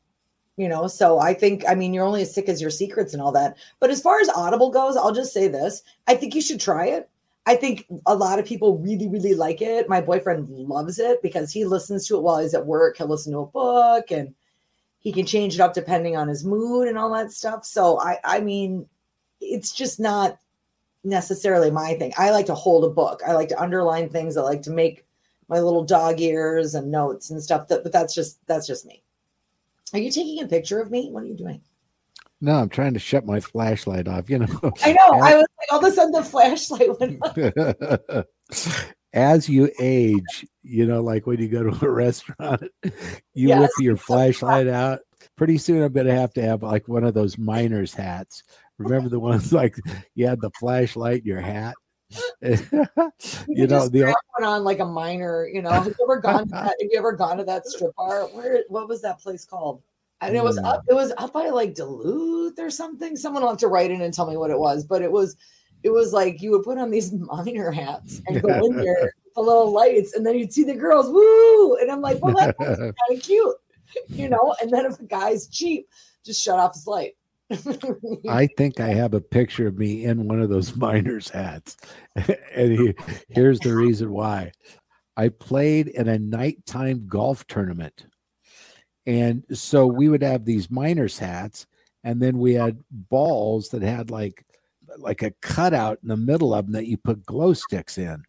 you 0.56 0.68
know. 0.68 0.86
So, 0.86 1.18
I 1.18 1.34
think, 1.34 1.64
I 1.68 1.74
mean, 1.74 1.92
you're 1.92 2.04
only 2.04 2.22
as 2.22 2.34
sick 2.34 2.48
as 2.48 2.60
your 2.60 2.70
secrets 2.70 3.12
and 3.12 3.22
all 3.22 3.32
that. 3.32 3.56
But 3.80 3.90
as 3.90 4.00
far 4.00 4.20
as 4.20 4.28
Audible 4.28 4.70
goes, 4.70 4.96
I'll 4.96 5.12
just 5.12 5.32
say 5.32 5.48
this 5.48 5.82
I 6.06 6.14
think 6.14 6.34
you 6.34 6.40
should 6.40 6.60
try 6.60 6.86
it. 6.86 7.10
I 7.46 7.54
think 7.54 7.86
a 8.06 8.14
lot 8.14 8.40
of 8.40 8.44
people 8.44 8.78
really, 8.78 9.08
really 9.08 9.34
like 9.34 9.62
it. 9.62 9.88
My 9.88 10.00
boyfriend 10.00 10.48
loves 10.48 10.98
it 10.98 11.22
because 11.22 11.52
he 11.52 11.64
listens 11.64 12.06
to 12.06 12.16
it 12.16 12.22
while 12.22 12.40
he's 12.40 12.54
at 12.54 12.66
work. 12.66 12.96
He'll 12.96 13.06
listen 13.06 13.32
to 13.32 13.38
a 13.40 13.46
book 13.46 14.10
and 14.10 14.34
he 14.98 15.12
can 15.12 15.26
change 15.26 15.54
it 15.54 15.60
up 15.60 15.72
depending 15.72 16.16
on 16.16 16.26
his 16.26 16.44
mood 16.44 16.88
and 16.88 16.98
all 16.98 17.12
that 17.14 17.30
stuff. 17.30 17.64
So 17.64 18.00
I, 18.00 18.18
I 18.24 18.40
mean, 18.40 18.88
it's 19.40 19.70
just 19.72 20.00
not 20.00 20.38
necessarily 21.06 21.70
my 21.70 21.94
thing. 21.94 22.12
I 22.18 22.30
like 22.30 22.46
to 22.46 22.54
hold 22.54 22.84
a 22.84 22.90
book. 22.90 23.22
I 23.26 23.32
like 23.32 23.48
to 23.48 23.60
underline 23.60 24.08
things. 24.08 24.36
I 24.36 24.42
like 24.42 24.62
to 24.62 24.70
make 24.70 25.06
my 25.48 25.60
little 25.60 25.84
dog 25.84 26.20
ears 26.20 26.74
and 26.74 26.90
notes 26.90 27.30
and 27.30 27.42
stuff. 27.42 27.68
That, 27.68 27.82
but 27.82 27.92
that's 27.92 28.14
just 28.14 28.44
that's 28.46 28.66
just 28.66 28.84
me. 28.84 29.02
Are 29.92 29.98
you 29.98 30.10
taking 30.10 30.42
a 30.42 30.48
picture 30.48 30.80
of 30.80 30.90
me? 30.90 31.10
What 31.10 31.22
are 31.22 31.26
you 31.26 31.36
doing? 31.36 31.62
No, 32.40 32.56
I'm 32.56 32.68
trying 32.68 32.92
to 32.94 33.00
shut 33.00 33.24
my 33.24 33.40
flashlight 33.40 34.08
off. 34.08 34.28
You 34.28 34.40
know. 34.40 34.46
I 34.82 34.92
know. 34.92 35.20
I 35.20 35.36
was 35.36 35.46
like, 35.58 35.72
all 35.72 35.78
of 35.78 35.84
a 35.84 35.92
sudden 35.92 36.12
the 36.12 36.24
flashlight 36.24 37.00
went 37.00 37.18
off. 37.22 38.84
As 39.12 39.48
you 39.48 39.70
age, 39.80 40.46
you 40.62 40.84
know, 40.84 41.02
like 41.02 41.26
when 41.26 41.40
you 41.40 41.48
go 41.48 41.62
to 41.62 41.86
a 41.86 41.90
restaurant, 41.90 42.64
you 43.32 43.48
yes. 43.48 43.60
whip 43.60 43.70
your 43.78 43.96
flashlight 43.96 44.68
out. 44.68 45.00
Pretty 45.36 45.56
soon, 45.56 45.82
I'm 45.82 45.92
going 45.92 46.06
to 46.06 46.14
have 46.14 46.34
to 46.34 46.42
have 46.42 46.62
like 46.62 46.86
one 46.86 47.04
of 47.04 47.14
those 47.14 47.38
miner's 47.38 47.94
hats. 47.94 48.42
Remember 48.78 49.08
the 49.08 49.20
ones 49.20 49.52
like 49.52 49.76
you 50.14 50.26
had 50.26 50.40
the 50.40 50.50
flashlight 50.58 51.20
in 51.20 51.26
your 51.26 51.40
hat? 51.40 51.74
you, 52.40 52.56
you 53.48 53.66
know 53.66 53.88
the 53.88 54.14
one 54.38 54.44
on 54.44 54.62
like 54.62 54.78
a 54.78 54.84
miner 54.84 55.48
you 55.52 55.60
know 55.60 55.70
have 55.70 55.86
you 55.86 55.94
ever 56.04 56.20
gone 56.20 56.44
to 56.44 56.50
that 56.52 56.76
have 56.80 56.88
you 56.92 56.96
ever 56.96 57.10
gone 57.12 57.36
to 57.38 57.44
that 57.44 57.66
strip 57.66 57.94
bar? 57.96 58.26
Where 58.28 58.62
what 58.68 58.88
was 58.88 59.02
that 59.02 59.18
place 59.18 59.44
called? 59.44 59.82
And 60.20 60.36
it 60.36 60.42
was 60.42 60.56
up 60.58 60.82
mm. 60.82 60.90
it 60.90 60.94
was 60.94 61.12
up 61.18 61.32
by 61.32 61.48
like 61.48 61.74
duluth 61.74 62.58
or 62.58 62.70
something? 62.70 63.16
Someone 63.16 63.42
will 63.42 63.50
have 63.50 63.58
to 63.58 63.68
write 63.68 63.90
in 63.90 64.02
and 64.02 64.14
tell 64.14 64.28
me 64.28 64.36
what 64.36 64.50
it 64.50 64.58
was 64.58 64.84
but 64.84 65.02
it 65.02 65.10
was 65.10 65.36
it 65.82 65.90
was 65.90 66.12
like 66.12 66.40
you 66.40 66.52
would 66.52 66.62
put 66.62 66.78
on 66.78 66.90
these 66.90 67.12
miner 67.12 67.70
hats 67.70 68.22
and 68.26 68.40
go 68.40 68.48
in 68.66 68.76
there 68.76 69.12
the 69.34 69.42
little 69.42 69.70
lights 69.70 70.14
and 70.14 70.24
then 70.24 70.38
you'd 70.38 70.52
see 70.52 70.64
the 70.64 70.74
girls 70.74 71.08
woo! 71.08 71.76
And 71.76 71.90
i'm 71.90 72.00
like 72.00 72.22
well 72.22 72.34
that's 72.34 72.56
kind 72.58 72.94
of 73.10 73.22
cute 73.22 73.56
you 74.08 74.28
know? 74.28 74.54
And 74.60 74.70
then 74.70 74.86
if 74.86 74.98
a 75.00 75.04
guy's 75.04 75.48
cheap 75.48 75.88
just 76.24 76.42
shut 76.42 76.58
off 76.58 76.74
his 76.74 76.86
light 76.86 77.16
I 78.28 78.48
think 78.56 78.80
I 78.80 78.88
have 78.88 79.14
a 79.14 79.20
picture 79.20 79.66
of 79.66 79.78
me 79.78 80.04
in 80.04 80.28
one 80.28 80.40
of 80.40 80.50
those 80.50 80.76
miners 80.76 81.28
hats. 81.28 81.76
and 82.54 82.72
he, 82.72 82.94
here's 83.28 83.60
the 83.60 83.74
reason 83.74 84.12
why. 84.12 84.52
I 85.16 85.30
played 85.30 85.88
in 85.88 86.08
a 86.08 86.18
nighttime 86.18 87.06
golf 87.06 87.46
tournament. 87.46 88.06
And 89.06 89.44
so 89.52 89.86
we 89.86 90.08
would 90.08 90.22
have 90.22 90.44
these 90.44 90.70
miners 90.70 91.18
hats 91.18 91.66
and 92.06 92.20
then 92.20 92.38
we 92.38 92.54
had 92.54 92.82
balls 92.90 93.68
that 93.70 93.82
had 93.82 94.10
like 94.10 94.44
like 94.98 95.22
a 95.22 95.32
cutout 95.42 95.98
in 96.02 96.08
the 96.08 96.16
middle 96.16 96.54
of 96.54 96.66
them 96.66 96.72
that 96.72 96.86
you 96.86 96.96
put 96.96 97.26
glow 97.26 97.52
sticks 97.52 97.98
in. 97.98 98.22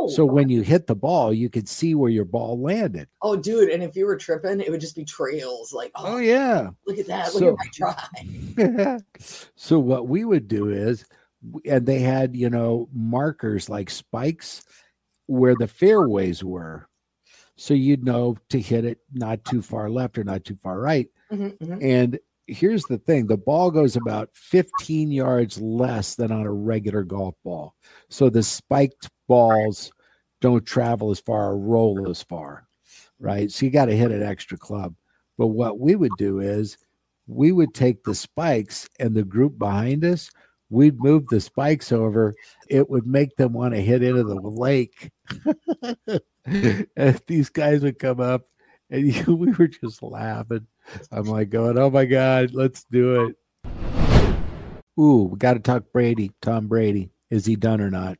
Oh. 0.00 0.08
So 0.08 0.24
when 0.24 0.48
you 0.48 0.62
hit 0.62 0.86
the 0.86 0.94
ball, 0.94 1.32
you 1.32 1.50
could 1.50 1.68
see 1.68 1.94
where 1.94 2.10
your 2.10 2.24
ball 2.24 2.58
landed. 2.58 3.08
Oh, 3.20 3.36
dude. 3.36 3.68
And 3.68 3.82
if 3.82 3.94
you 3.96 4.06
were 4.06 4.16
tripping, 4.16 4.60
it 4.60 4.70
would 4.70 4.80
just 4.80 4.96
be 4.96 5.04
trails. 5.04 5.74
Like, 5.74 5.92
oh, 5.94 6.14
oh 6.14 6.16
yeah. 6.16 6.70
Look 6.86 6.98
at 6.98 7.06
that. 7.08 7.34
Look 7.34 7.42
so, 7.42 7.48
at 7.50 7.94
my 8.56 8.74
try. 8.74 8.98
so 9.56 9.78
what 9.78 10.08
we 10.08 10.24
would 10.24 10.48
do 10.48 10.70
is, 10.70 11.04
and 11.66 11.84
they 11.84 11.98
had, 11.98 12.34
you 12.34 12.48
know, 12.48 12.88
markers 12.94 13.68
like 13.68 13.90
spikes 13.90 14.62
where 15.26 15.54
the 15.54 15.68
fairways 15.68 16.42
were. 16.42 16.88
So 17.56 17.74
you'd 17.74 18.04
know 18.04 18.38
to 18.48 18.58
hit 18.58 18.86
it 18.86 19.00
not 19.12 19.44
too 19.44 19.60
far 19.60 19.90
left 19.90 20.16
or 20.16 20.24
not 20.24 20.44
too 20.44 20.56
far 20.56 20.80
right. 20.80 21.08
Mm-hmm, 21.30 21.62
mm-hmm. 21.62 21.78
And 21.82 22.18
here's 22.46 22.84
the 22.84 22.98
thing 22.98 23.26
the 23.26 23.36
ball 23.36 23.70
goes 23.70 23.96
about 23.96 24.30
15 24.32 25.12
yards 25.12 25.60
less 25.60 26.14
than 26.14 26.32
on 26.32 26.46
a 26.46 26.52
regular 26.52 27.02
golf 27.02 27.34
ball. 27.44 27.74
So 28.08 28.30
the 28.30 28.42
spiked 28.42 29.10
balls 29.30 29.92
don't 30.40 30.66
travel 30.66 31.12
as 31.12 31.20
far 31.20 31.52
or 31.52 31.56
roll 31.56 32.10
as 32.10 32.20
far, 32.20 32.66
right? 33.20 33.48
So 33.52 33.64
you 33.64 33.70
got 33.70 33.84
to 33.84 33.96
hit 33.96 34.10
an 34.10 34.24
extra 34.24 34.58
club. 34.58 34.96
But 35.38 35.48
what 35.48 35.78
we 35.78 35.94
would 35.94 36.10
do 36.18 36.40
is 36.40 36.76
we 37.28 37.52
would 37.52 37.72
take 37.72 38.02
the 38.02 38.14
spikes 38.14 38.88
and 38.98 39.14
the 39.14 39.22
group 39.22 39.56
behind 39.56 40.04
us, 40.04 40.30
we'd 40.68 40.98
move 41.00 41.28
the 41.28 41.40
spikes 41.40 41.92
over. 41.92 42.34
It 42.68 42.90
would 42.90 43.06
make 43.06 43.36
them 43.36 43.52
want 43.52 43.74
to 43.74 43.80
hit 43.80 44.02
into 44.02 44.24
the 44.24 44.34
lake. 44.34 45.12
and 46.96 47.22
these 47.28 47.50
guys 47.50 47.82
would 47.82 48.00
come 48.00 48.18
up 48.18 48.42
and 48.90 49.14
you, 49.14 49.36
we 49.36 49.52
were 49.52 49.68
just 49.68 50.02
laughing. 50.02 50.66
I'm 51.12 51.26
like 51.26 51.50
going, 51.50 51.78
oh 51.78 51.90
my 51.90 52.04
God, 52.04 52.50
let's 52.52 52.84
do 52.90 53.26
it. 53.26 53.36
Ooh, 54.98 55.28
we 55.30 55.38
got 55.38 55.54
to 55.54 55.60
talk 55.60 55.84
Brady, 55.92 56.32
Tom 56.42 56.66
Brady. 56.66 57.10
Is 57.30 57.46
he 57.46 57.54
done 57.54 57.80
or 57.80 57.90
not? 57.90 58.18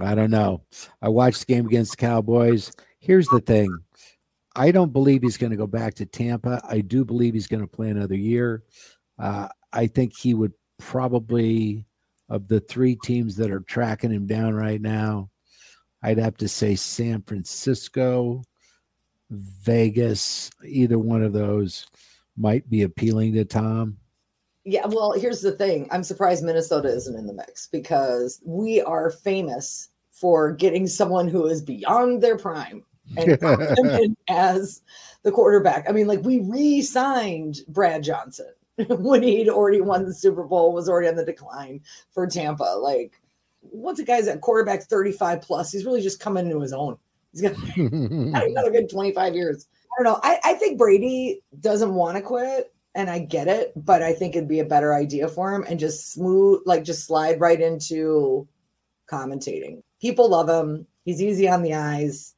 I 0.00 0.14
don't 0.14 0.30
know. 0.30 0.62
I 1.02 1.08
watched 1.08 1.46
the 1.46 1.54
game 1.54 1.66
against 1.66 1.92
the 1.92 1.96
Cowboys. 1.96 2.72
Here's 3.00 3.28
the 3.28 3.40
thing 3.40 3.76
I 4.54 4.70
don't 4.70 4.92
believe 4.92 5.22
he's 5.22 5.36
going 5.36 5.50
to 5.50 5.56
go 5.56 5.66
back 5.66 5.94
to 5.94 6.06
Tampa. 6.06 6.60
I 6.68 6.80
do 6.80 7.04
believe 7.04 7.34
he's 7.34 7.46
going 7.46 7.62
to 7.62 7.68
play 7.68 7.90
another 7.90 8.16
year. 8.16 8.64
Uh, 9.18 9.48
I 9.72 9.86
think 9.86 10.16
he 10.16 10.34
would 10.34 10.52
probably, 10.78 11.84
of 12.28 12.48
the 12.48 12.60
three 12.60 12.96
teams 12.96 13.36
that 13.36 13.50
are 13.50 13.60
tracking 13.60 14.10
him 14.10 14.26
down 14.26 14.54
right 14.54 14.80
now, 14.80 15.30
I'd 16.02 16.18
have 16.18 16.36
to 16.38 16.48
say 16.48 16.76
San 16.76 17.22
Francisco, 17.22 18.42
Vegas, 19.30 20.50
either 20.64 20.98
one 20.98 21.22
of 21.22 21.32
those 21.32 21.86
might 22.36 22.68
be 22.70 22.82
appealing 22.82 23.34
to 23.34 23.44
Tom. 23.44 23.98
Yeah, 24.68 24.86
well, 24.86 25.12
here's 25.12 25.40
the 25.40 25.52
thing. 25.52 25.88
I'm 25.90 26.04
surprised 26.04 26.44
Minnesota 26.44 26.88
isn't 26.88 27.16
in 27.16 27.26
the 27.26 27.32
mix 27.32 27.68
because 27.68 28.42
we 28.44 28.82
are 28.82 29.08
famous 29.08 29.88
for 30.12 30.52
getting 30.52 30.86
someone 30.86 31.26
who 31.26 31.46
is 31.46 31.62
beyond 31.62 32.22
their 32.22 32.36
prime 32.36 32.84
and 33.16 34.14
as 34.28 34.82
the 35.22 35.32
quarterback. 35.32 35.88
I 35.88 35.92
mean, 35.92 36.06
like 36.06 36.22
we 36.22 36.40
re-signed 36.40 37.60
Brad 37.68 38.02
Johnson 38.02 38.52
when 38.88 39.22
he'd 39.22 39.48
already 39.48 39.80
won 39.80 40.04
the 40.04 40.12
Super 40.12 40.44
Bowl, 40.44 40.74
was 40.74 40.86
already 40.86 41.08
on 41.08 41.16
the 41.16 41.24
decline 41.24 41.80
for 42.12 42.26
Tampa. 42.26 42.76
Like, 42.78 43.18
once 43.62 43.98
a 44.00 44.04
guy's 44.04 44.28
at 44.28 44.42
quarterback 44.42 44.82
35 44.82 45.40
plus, 45.40 45.72
he's 45.72 45.86
really 45.86 46.02
just 46.02 46.20
coming 46.20 46.44
into 46.44 46.60
his 46.60 46.74
own. 46.74 46.98
He's 47.32 47.40
got, 47.40 47.56
another 47.78 48.70
good 48.70 48.90
25 48.90 49.34
years. 49.34 49.66
I 49.98 50.02
don't 50.02 50.12
know. 50.12 50.20
I, 50.22 50.38
I 50.44 50.54
think 50.54 50.76
Brady 50.76 51.40
doesn't 51.58 51.94
want 51.94 52.18
to 52.18 52.22
quit 52.22 52.70
and 52.98 53.08
I 53.08 53.20
get 53.20 53.46
it, 53.46 53.72
but 53.76 54.02
I 54.02 54.12
think 54.12 54.34
it'd 54.34 54.48
be 54.48 54.58
a 54.58 54.64
better 54.64 54.92
idea 54.92 55.28
for 55.28 55.54
him 55.54 55.64
and 55.68 55.78
just 55.78 56.12
smooth, 56.12 56.62
like 56.66 56.82
just 56.82 57.06
slide 57.06 57.38
right 57.38 57.60
into 57.60 58.48
commentating. 59.10 59.82
People 60.00 60.28
love 60.28 60.48
him. 60.48 60.84
He's 61.04 61.22
easy 61.22 61.48
on 61.48 61.62
the 61.62 61.74
eyes, 61.74 62.34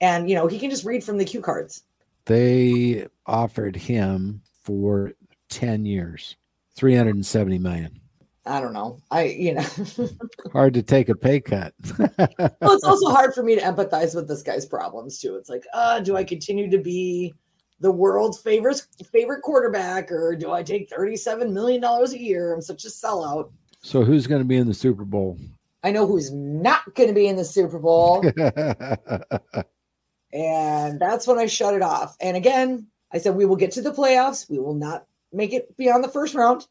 and 0.00 0.28
you 0.28 0.34
know 0.34 0.48
he 0.48 0.58
can 0.58 0.70
just 0.70 0.84
read 0.84 1.04
from 1.04 1.18
the 1.18 1.24
cue 1.24 1.40
cards. 1.40 1.84
They 2.24 3.06
offered 3.26 3.76
him 3.76 4.42
for 4.64 5.12
ten 5.48 5.86
years, 5.86 6.36
three 6.74 6.96
hundred 6.96 7.14
and 7.14 7.24
seventy 7.24 7.58
million. 7.58 8.00
I 8.44 8.60
don't 8.60 8.72
know. 8.72 9.00
I, 9.12 9.26
you 9.26 9.54
know, 9.54 9.64
hard 10.52 10.74
to 10.74 10.82
take 10.82 11.10
a 11.10 11.14
pay 11.14 11.40
cut. 11.40 11.74
well, 11.96 12.72
it's 12.72 12.82
also 12.82 13.08
hard 13.10 13.34
for 13.34 13.44
me 13.44 13.54
to 13.54 13.60
empathize 13.62 14.16
with 14.16 14.26
this 14.26 14.42
guy's 14.42 14.66
problems 14.66 15.20
too. 15.20 15.36
It's 15.36 15.48
like, 15.48 15.64
uh, 15.72 16.00
do 16.00 16.16
I 16.16 16.24
continue 16.24 16.68
to 16.68 16.78
be 16.78 17.34
the 17.82 17.92
world's 17.92 18.38
favorite 18.38 18.86
favorite 19.12 19.42
quarterback, 19.42 20.10
or 20.10 20.34
do 20.34 20.52
I 20.52 20.62
take 20.62 20.88
thirty-seven 20.88 21.52
million 21.52 21.80
dollars 21.80 22.12
a 22.12 22.18
year? 22.20 22.54
I'm 22.54 22.62
such 22.62 22.84
a 22.84 22.88
sellout. 22.88 23.50
So 23.82 24.04
who's 24.04 24.26
going 24.28 24.40
to 24.40 24.46
be 24.46 24.56
in 24.56 24.68
the 24.68 24.74
Super 24.74 25.04
Bowl? 25.04 25.36
I 25.82 25.90
know 25.90 26.06
who's 26.06 26.32
not 26.32 26.94
going 26.94 27.08
to 27.08 27.14
be 27.14 27.26
in 27.26 27.34
the 27.36 27.44
Super 27.44 27.80
Bowl. 27.80 28.20
and 30.32 31.00
that's 31.00 31.26
when 31.26 31.38
I 31.38 31.46
shut 31.46 31.74
it 31.74 31.82
off. 31.82 32.16
And 32.20 32.36
again, 32.36 32.86
I 33.12 33.18
said 33.18 33.34
we 33.34 33.44
will 33.44 33.56
get 33.56 33.72
to 33.72 33.82
the 33.82 33.90
playoffs. 33.90 34.48
We 34.48 34.60
will 34.60 34.74
not 34.74 35.06
make 35.32 35.52
it 35.52 35.76
beyond 35.76 36.04
the 36.04 36.08
first 36.08 36.34
round. 36.34 36.68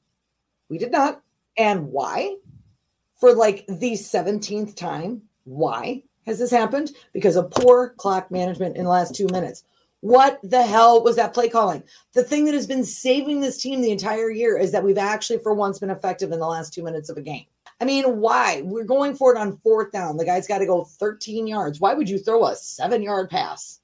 We 0.70 0.77
did 0.77 0.94
not. 0.94 1.22
And 1.58 1.91
why? 1.91 2.38
For 3.20 3.34
like 3.34 3.65
the 3.68 3.94
17th 3.94 4.75
time. 4.77 5.24
Why 5.44 6.03
has 6.25 6.39
this 6.39 6.51
happened? 6.51 6.91
Because 7.12 7.36
of 7.36 7.51
poor 7.51 7.89
clock 7.98 8.32
management 8.32 8.77
in 8.77 8.86
the 8.86 8.89
last 8.89 9.13
two 9.13 9.27
minutes. 9.27 9.65
What 10.01 10.39
the 10.43 10.63
hell 10.63 11.03
was 11.03 11.15
that 11.15 11.34
play 11.34 11.48
calling? 11.48 11.84
The 12.13 12.24
thing 12.24 12.46
that 12.46 12.55
has 12.55 12.65
been 12.65 12.84
saving 12.84 13.39
this 13.39 13.62
team 13.62 13.81
the 13.81 13.91
entire 13.91 14.31
year 14.31 14.58
is 14.58 14.72
that 14.72 14.84
we've 14.84 14.98
actually, 14.98 15.39
for 15.39 15.53
once, 15.53 15.77
been 15.77 15.91
effective 15.91 16.31
in 16.31 16.39
the 16.39 16.48
last 16.48 16.74
two 16.74 16.84
minutes 16.84 17.10
of 17.10 17.17
a 17.17 17.22
game. 17.22 17.46
I 17.79 17.86
mean, 17.86 18.17
why? 18.17 18.62
We're 18.65 18.84
going 18.84 19.15
for 19.15 19.34
it 19.34 19.38
on 19.38 19.58
fourth 19.58 19.91
down. 19.91 20.17
The 20.17 20.25
guy's 20.25 20.48
got 20.48 20.58
to 20.58 20.65
go 20.65 20.84
13 20.84 21.46
yards. 21.46 21.79
Why 21.79 21.93
would 21.93 22.10
you 22.10 22.17
throw 22.17 22.46
a 22.46 22.55
seven 22.55 23.03
yard 23.03 23.29
pass? 23.29 23.79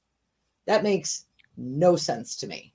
That 0.65 0.83
makes 0.83 1.25
no 1.55 1.95
sense 1.95 2.35
to 2.37 2.47
me. 2.47 2.73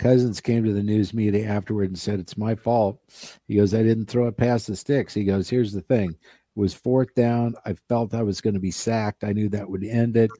Cousins 0.00 0.40
came 0.40 0.64
to 0.64 0.72
the 0.72 0.82
news 0.82 1.14
media 1.14 1.48
afterward 1.48 1.88
and 1.88 1.98
said, 1.98 2.18
It's 2.18 2.36
my 2.36 2.56
fault. 2.56 3.00
He 3.46 3.56
goes, 3.56 3.74
I 3.74 3.84
didn't 3.84 4.06
throw 4.06 4.26
it 4.26 4.36
past 4.36 4.66
the 4.66 4.74
sticks. 4.74 5.14
He 5.14 5.22
goes, 5.22 5.48
Here's 5.48 5.72
the 5.72 5.82
thing 5.82 6.16
was 6.54 6.74
fourth 6.74 7.14
down. 7.14 7.54
I 7.64 7.74
felt 7.88 8.14
I 8.14 8.22
was 8.22 8.40
going 8.40 8.54
to 8.54 8.60
be 8.60 8.70
sacked. 8.70 9.24
I 9.24 9.32
knew 9.32 9.48
that 9.50 9.68
would 9.68 9.84
end 9.84 10.16
it. 10.16 10.30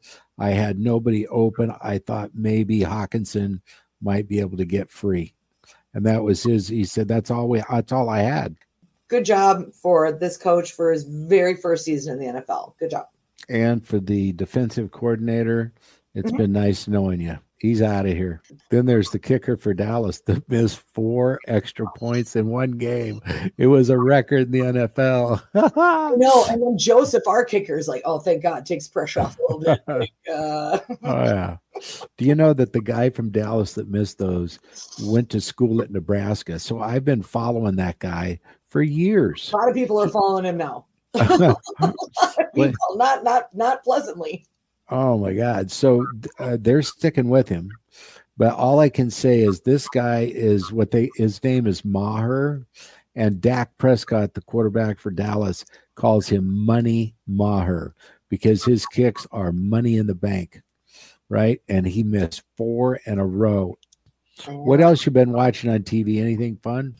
I 0.43 0.51
had 0.51 0.81
nobody 0.81 1.27
open. 1.29 1.73
I 1.81 1.99
thought 1.99 2.33
maybe 2.35 2.81
Hockenson 2.81 3.61
might 4.01 4.27
be 4.27 4.41
able 4.41 4.57
to 4.57 4.65
get 4.65 4.91
free. 4.91 5.35
And 5.95 6.05
that 6.05 6.25
was 6.25 6.43
his. 6.43 6.67
He 6.67 6.85
said, 6.85 7.07
That's 7.07 7.31
all 7.31 7.49
we 7.49 7.63
that's 7.71 7.93
all 7.93 8.09
I 8.09 8.21
had. 8.23 8.57
good 9.09 9.25
job 9.25 9.73
for 9.73 10.11
this 10.11 10.37
coach 10.37 10.73
for 10.73 10.91
his 10.91 11.05
very 11.05 11.55
first 11.55 11.85
season 11.85 12.21
in 12.21 12.35
the 12.35 12.41
NFL. 12.41 12.75
Good 12.79 12.91
job. 12.91 13.07
And 13.49 13.87
for 13.87 14.01
the 14.01 14.33
defensive 14.33 14.91
coordinator, 14.91 15.73
it's 16.15 16.33
Mhm. 16.33 16.37
been 16.39 16.53
nice 16.53 16.89
knowing 16.89 17.21
you. 17.21 17.39
He's 17.63 17.81
out 17.81 18.07
of 18.07 18.13
here. 18.15 18.43
Then 18.71 18.87
there's 18.87 19.11
the 19.11 19.21
kicker 19.21 19.57
for 19.57 19.73
Dallas 19.73 20.21
that 20.23 20.51
missed 20.51 20.81
four 20.95 21.39
extra 21.47 21.87
points 21.97 22.35
in 22.35 22.49
one 22.49 22.73
game. 22.73 23.21
It 23.57 23.69
was 23.69 23.89
a 23.89 23.97
record 23.97 24.47
in 24.47 24.51
the 24.51 24.59
NFL. 24.59 25.43
No, 26.19 26.45
and 26.51 26.61
then 26.61 26.77
Joseph, 26.77 27.23
our 27.29 27.45
kicker, 27.45 27.79
is 27.79 27.87
like, 27.87 28.03
oh, 28.05 28.19
thank 28.19 28.43
God, 28.43 28.67
takes 28.67 28.89
pressure 28.89 29.21
off 29.21 29.39
a 29.39 29.43
little 29.43 29.61
bit. 29.61 29.81
Like, 29.87 30.11
uh, 30.29 30.79
Oh 31.05 31.23
yeah. 31.23 31.57
Do 32.19 32.25
you 32.25 32.35
know 32.35 32.53
that 32.53 32.73
the 32.73 32.81
guy 32.81 33.11
from 33.11 33.31
Dallas 33.31 33.75
that 33.75 33.89
missed 33.89 34.19
those 34.19 34.59
went 35.05 35.31
to 35.31 35.41
school 35.41 35.83
at 35.83 35.93
Nebraska? 35.93 36.59
So 36.59 36.81
I've 36.81 37.05
been 37.05 37.23
following 37.23 37.77
that 37.77 38.01
guy 38.01 38.41
for 38.67 38.83
years. 38.83 39.53
a 39.53 39.57
lot 39.57 39.69
of 39.69 39.75
people 39.77 40.03
are 40.03 40.09
following 40.09 40.47
him 40.47 40.57
now. 40.57 40.87
People, 42.55 42.97
not 42.97 43.23
not 43.23 43.55
not 43.55 43.85
pleasantly. 43.85 44.47
Oh 44.93 45.19
my 45.19 45.33
God. 45.33 45.71
So 45.71 46.07
uh, 46.39 46.59
they're 46.61 46.83
sticking 46.83 47.29
with 47.29 47.49
him. 47.49 47.71
But 48.37 48.55
all 48.55 48.81
I 48.81 48.89
can 48.89 49.11
say 49.11 49.41
is 49.41 49.61
this 49.61 49.89
guy 49.89 50.31
is 50.33 50.73
what 50.73 50.91
they 50.91 51.11
his 51.17 51.43
name 51.45 51.67
is 51.67 51.85
Maher, 51.85 52.67
and 53.15 53.41
Dak 53.41 53.77
Prescott, 53.79 54.35
the 54.35 54.41
quarterback 54.43 54.99
for 54.99 55.11
Dallas, 55.11 55.65
calls 55.95 56.29
him 56.29 56.65
Money 56.65 57.15
Maher 57.27 57.95
because 58.29 58.65
his 58.65 58.87
kicks 58.87 59.27
are 59.33 59.53
money 59.53 59.97
in 59.99 60.07
the 60.07 60.15
bank, 60.15 60.63
right? 61.29 61.61
And 61.69 61.87
he 61.87 62.03
missed 62.03 62.43
four 62.57 62.97
in 63.07 63.19
a 63.19 63.27
row 63.27 63.77
What 64.47 64.81
else 64.81 65.05
you 65.05 65.13
been 65.13 65.33
watching 65.33 65.71
on 65.71 65.81
TV? 65.81 66.21
Anything 66.21 66.57
fun? 66.63 66.95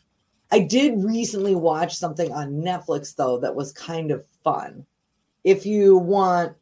I 0.51 0.59
did 0.59 1.03
recently 1.03 1.55
watch 1.55 1.97
something 1.97 2.31
on 2.31 2.61
Netflix 2.61 3.15
though 3.15 3.39
that 3.39 3.55
was 3.55 3.73
kind 3.73 4.11
of 4.11 4.23
fun. 4.43 4.85
If 5.43 5.65
you 5.65 5.97
want 5.97 6.55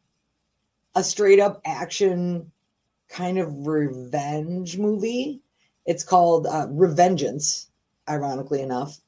a 0.94 1.04
straight 1.04 1.40
up 1.40 1.60
action 1.64 2.50
kind 3.08 3.38
of 3.38 3.66
revenge 3.66 4.78
movie, 4.78 5.40
it's 5.86 6.04
called 6.04 6.46
uh, 6.46 6.66
Revengeance, 6.68 7.66
ironically 8.08 8.62
enough. 8.62 8.98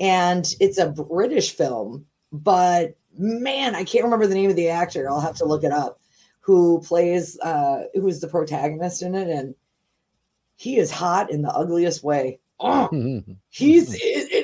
And 0.00 0.46
it's 0.60 0.78
a 0.78 0.90
British 0.90 1.54
film, 1.54 2.06
but 2.32 2.96
man, 3.16 3.74
I 3.74 3.84
can't 3.84 4.04
remember 4.04 4.26
the 4.26 4.34
name 4.34 4.50
of 4.50 4.56
the 4.56 4.68
actor. 4.68 5.08
I'll 5.08 5.20
have 5.20 5.36
to 5.36 5.44
look 5.44 5.64
it 5.64 5.72
up. 5.72 6.00
Who 6.40 6.80
plays 6.80 7.38
uh 7.40 7.84
who 7.94 8.06
is 8.08 8.20
the 8.20 8.28
protagonist 8.28 9.02
in 9.02 9.14
it 9.14 9.28
and 9.28 9.54
he 10.56 10.76
is 10.76 10.90
hot 10.90 11.30
in 11.30 11.42
the 11.42 11.50
ugliest 11.50 12.02
way. 12.02 12.40
Oh, 12.60 12.88
he's 13.48 13.94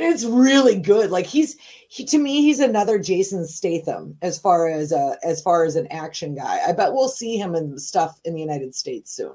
it's 0.02 0.25
really 0.25 0.78
good 0.78 1.11
like 1.11 1.26
he's 1.26 1.57
he 1.88 2.04
to 2.04 2.19
me 2.19 2.42
he's 2.42 2.61
another 2.61 2.99
jason 2.99 3.47
statham 3.47 4.16
as 4.23 4.38
far 4.38 4.69
as 4.69 4.92
uh 4.92 5.16
as 5.23 5.42
far 5.42 5.64
as 5.64 5.76
an 5.76 5.87
action 5.90 6.35
guy 6.35 6.61
i 6.66 6.73
bet 6.73 6.92
we'll 6.92 7.09
see 7.09 7.37
him 7.37 7.54
in 7.54 7.78
stuff 7.78 8.21
in 8.25 8.35
the 8.35 8.40
united 8.40 8.75
states 8.75 9.12
soon 9.12 9.35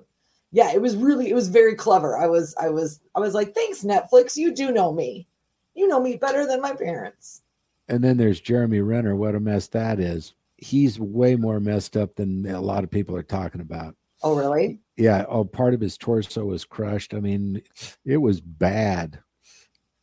yeah 0.52 0.72
it 0.72 0.82
was 0.82 0.96
really 0.96 1.30
it 1.30 1.36
was 1.36 1.50
very 1.50 1.76
clever 1.76 2.18
i 2.18 2.28
was 2.28 2.56
i 2.60 2.70
was 2.70 3.00
i 3.16 3.20
was 3.20 3.34
like 3.34 3.54
thanks 3.54 3.84
netflix 3.84 4.36
you 4.36 4.54
do 4.54 4.72
know 4.72 4.94
me 4.94 5.28
you 5.74 5.88
know 5.88 6.00
me 6.00 6.16
better 6.16 6.48
than 6.48 6.62
my 6.62 6.74
parents 6.74 7.42
and 7.88 8.04
then 8.04 8.18
there's 8.18 8.40
Jeremy 8.40 8.82
Renner. 8.82 9.16
What 9.16 9.36
a 9.36 9.40
mess 9.40 9.68
that 9.68 10.00
is. 10.00 10.34
He's 10.58 11.00
way 11.00 11.36
more 11.36 11.60
messed 11.60 11.98
up 11.98 12.16
than 12.16 12.46
a 12.48 12.62
lot 12.62 12.84
of 12.84 12.92
people 12.92 13.16
are 13.16 13.24
talking 13.24 13.62
about. 13.62 13.96
oh 14.24 14.36
really 14.36 14.80
Yeah. 14.98 15.26
Oh, 15.28 15.44
part 15.44 15.74
of 15.74 15.82
his 15.82 15.98
torso 15.98 16.46
was 16.46 16.66
crushed. 16.66 17.14
I 17.14 17.20
mean, 17.20 17.62
it 18.06 18.18
was 18.18 18.42
bad. 18.42 19.20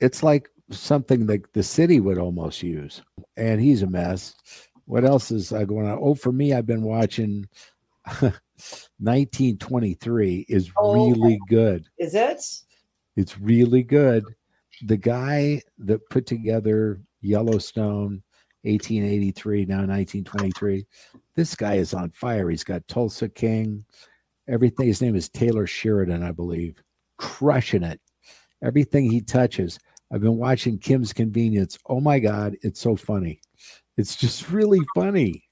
It's 0.03 0.23
like 0.23 0.49
something 0.71 1.27
that 1.27 1.53
the 1.53 1.63
city 1.63 2.01
would 2.01 2.19
almost 2.19 2.63
use. 2.63 3.03
And 3.37 3.61
he's 3.61 3.83
a 3.83 3.87
mess. 3.87 4.35
What 4.87 5.05
else 5.05 5.31
is 5.31 5.53
uh, 5.53 5.65
going 5.65 5.89
on? 5.89 5.99
Oh, 6.01 6.15
for 6.15 6.33
me, 6.33 6.53
I've 6.53 6.67
been 6.67 6.83
watching 6.83 7.47
1923 8.99 10.47
is 10.49 10.71
Oh, 10.77 10.93
really 10.93 11.39
good. 11.49 11.87
is 11.99 12.15
it 12.15 12.41
It's 13.17 13.39
really 13.39 13.83
good. 13.83 14.25
The 14.87 14.97
guy 14.97 15.63
that 15.79 16.09
put 16.11 16.27
together 16.27 17.01
Yellowstone 17.21 18.23
1883, 18.63 19.67
now 19.67 19.79
1923, 19.87 20.87
this 21.37 21.55
guy 21.55 21.75
is 21.75 21.95
on 21.95 22.11
fire. 22.11 22.51
He's 22.51 22.65
got 22.65 22.87
Tulsa 22.89 23.29
King, 23.29 23.85
everything. 24.49 24.87
His 24.87 25.03
name 25.03 25.15
is 25.15 25.29
Taylor 25.29 25.67
Sheridan, 25.67 26.23
I 26.23 26.33
believe, 26.33 26.83
crushing 27.19 27.85
it. 27.85 28.01
Everything 28.65 29.11
he 29.11 29.21
touches. 29.21 29.79
I've 30.13 30.21
been 30.21 30.37
watching 30.37 30.79
Kim's 30.79 31.13
Convenience. 31.13 31.79
Oh 31.87 32.01
my 32.01 32.19
God, 32.19 32.57
it's 32.63 32.81
so 32.81 32.97
funny. 32.97 33.41
It's 33.97 34.17
just 34.17 34.49
really 34.51 34.81
funny. 34.95 35.45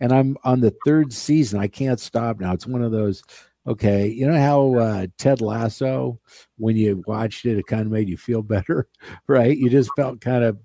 And 0.00 0.12
I'm 0.12 0.36
on 0.44 0.60
the 0.60 0.74
third 0.84 1.12
season. 1.12 1.60
I 1.60 1.68
can't 1.68 2.00
stop 2.00 2.40
now. 2.40 2.52
It's 2.52 2.66
one 2.66 2.82
of 2.82 2.92
those, 2.92 3.22
okay, 3.66 4.08
you 4.08 4.26
know 4.26 4.38
how 4.38 4.74
uh, 4.78 5.06
Ted 5.18 5.40
Lasso, 5.40 6.20
when 6.58 6.76
you 6.76 7.02
watched 7.06 7.46
it, 7.46 7.58
it 7.58 7.66
kind 7.66 7.82
of 7.82 7.92
made 7.92 8.08
you 8.08 8.16
feel 8.16 8.42
better, 8.42 8.88
right? 9.26 9.56
You 9.56 9.70
just 9.70 9.90
felt 9.96 10.20
kind 10.20 10.44
of 10.44 10.58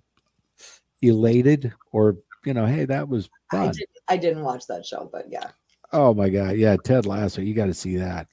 elated 1.02 1.74
or, 1.92 2.18
you 2.46 2.54
know, 2.54 2.66
hey, 2.66 2.86
that 2.86 3.08
was 3.08 3.30
I, 3.52 3.56
fun. 3.56 3.74
did, 3.74 3.88
I 4.08 4.18
didn't 4.18 4.44
watch 4.44 4.68
that 4.68 4.86
show 4.86 5.10
but 5.12 5.26
yeah 5.30 5.50
Oh 5.92 6.14
my 6.14 6.30
God. 6.30 6.56
Yeah. 6.58 6.78
Ted 6.78 7.06
Lasso. 7.06 7.42
You 7.42 7.54
got 7.54 7.66
to 7.66 7.74
see 7.74 7.98
that. 7.98 8.28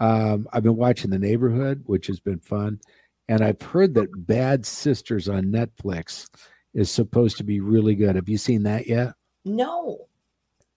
Um, 0.00 0.46
I've 0.52 0.62
been 0.62 0.76
watching 0.76 1.10
The 1.10 1.18
Neighborhood, 1.18 1.82
which 1.86 2.06
has 2.06 2.20
been 2.20 2.40
fun. 2.40 2.80
And 3.28 3.42
I've 3.42 3.60
heard 3.62 3.94
that 3.94 4.26
Bad 4.26 4.64
Sisters 4.64 5.28
on 5.28 5.44
Netflix 5.46 6.28
is 6.74 6.90
supposed 6.90 7.36
to 7.38 7.44
be 7.44 7.60
really 7.60 7.94
good. 7.94 8.16
Have 8.16 8.28
you 8.28 8.38
seen 8.38 8.62
that 8.64 8.86
yet? 8.86 9.14
no 9.44 10.08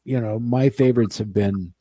You 0.05 0.21
know, 0.21 0.39
my 0.39 0.69
favorites 0.69 1.17
have 1.17 1.33
been 1.33 1.73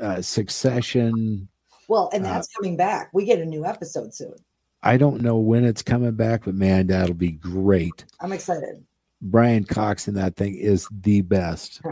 uh, 0.00 0.22
Succession. 0.22 1.48
well 1.88 2.08
and 2.12 2.24
Uh, 2.24 2.34
that's 2.34 2.48
coming 2.54 2.76
back 2.76 3.10
we 3.12 3.24
get 3.24 3.40
a 3.40 3.44
new 3.44 3.64
episode 3.66 4.14
soon 4.14 4.34
I 4.82 4.96
don't 4.96 5.20
know 5.20 5.36
when 5.36 5.66
it's 5.66 5.82
coming 5.82 6.12
back, 6.14 6.46
but 6.46 6.54
man, 6.54 6.86
that'll 6.86 7.14
be 7.14 7.32
great. 7.32 8.04
i'm 8.20 8.32
excited 8.32 8.82
Brian 9.22 9.64
Cox 9.64 10.08
in 10.08 10.14
that 10.14 10.36
thing 10.36 10.54
is 10.54 10.88
the 10.90 11.20
best. 11.20 11.82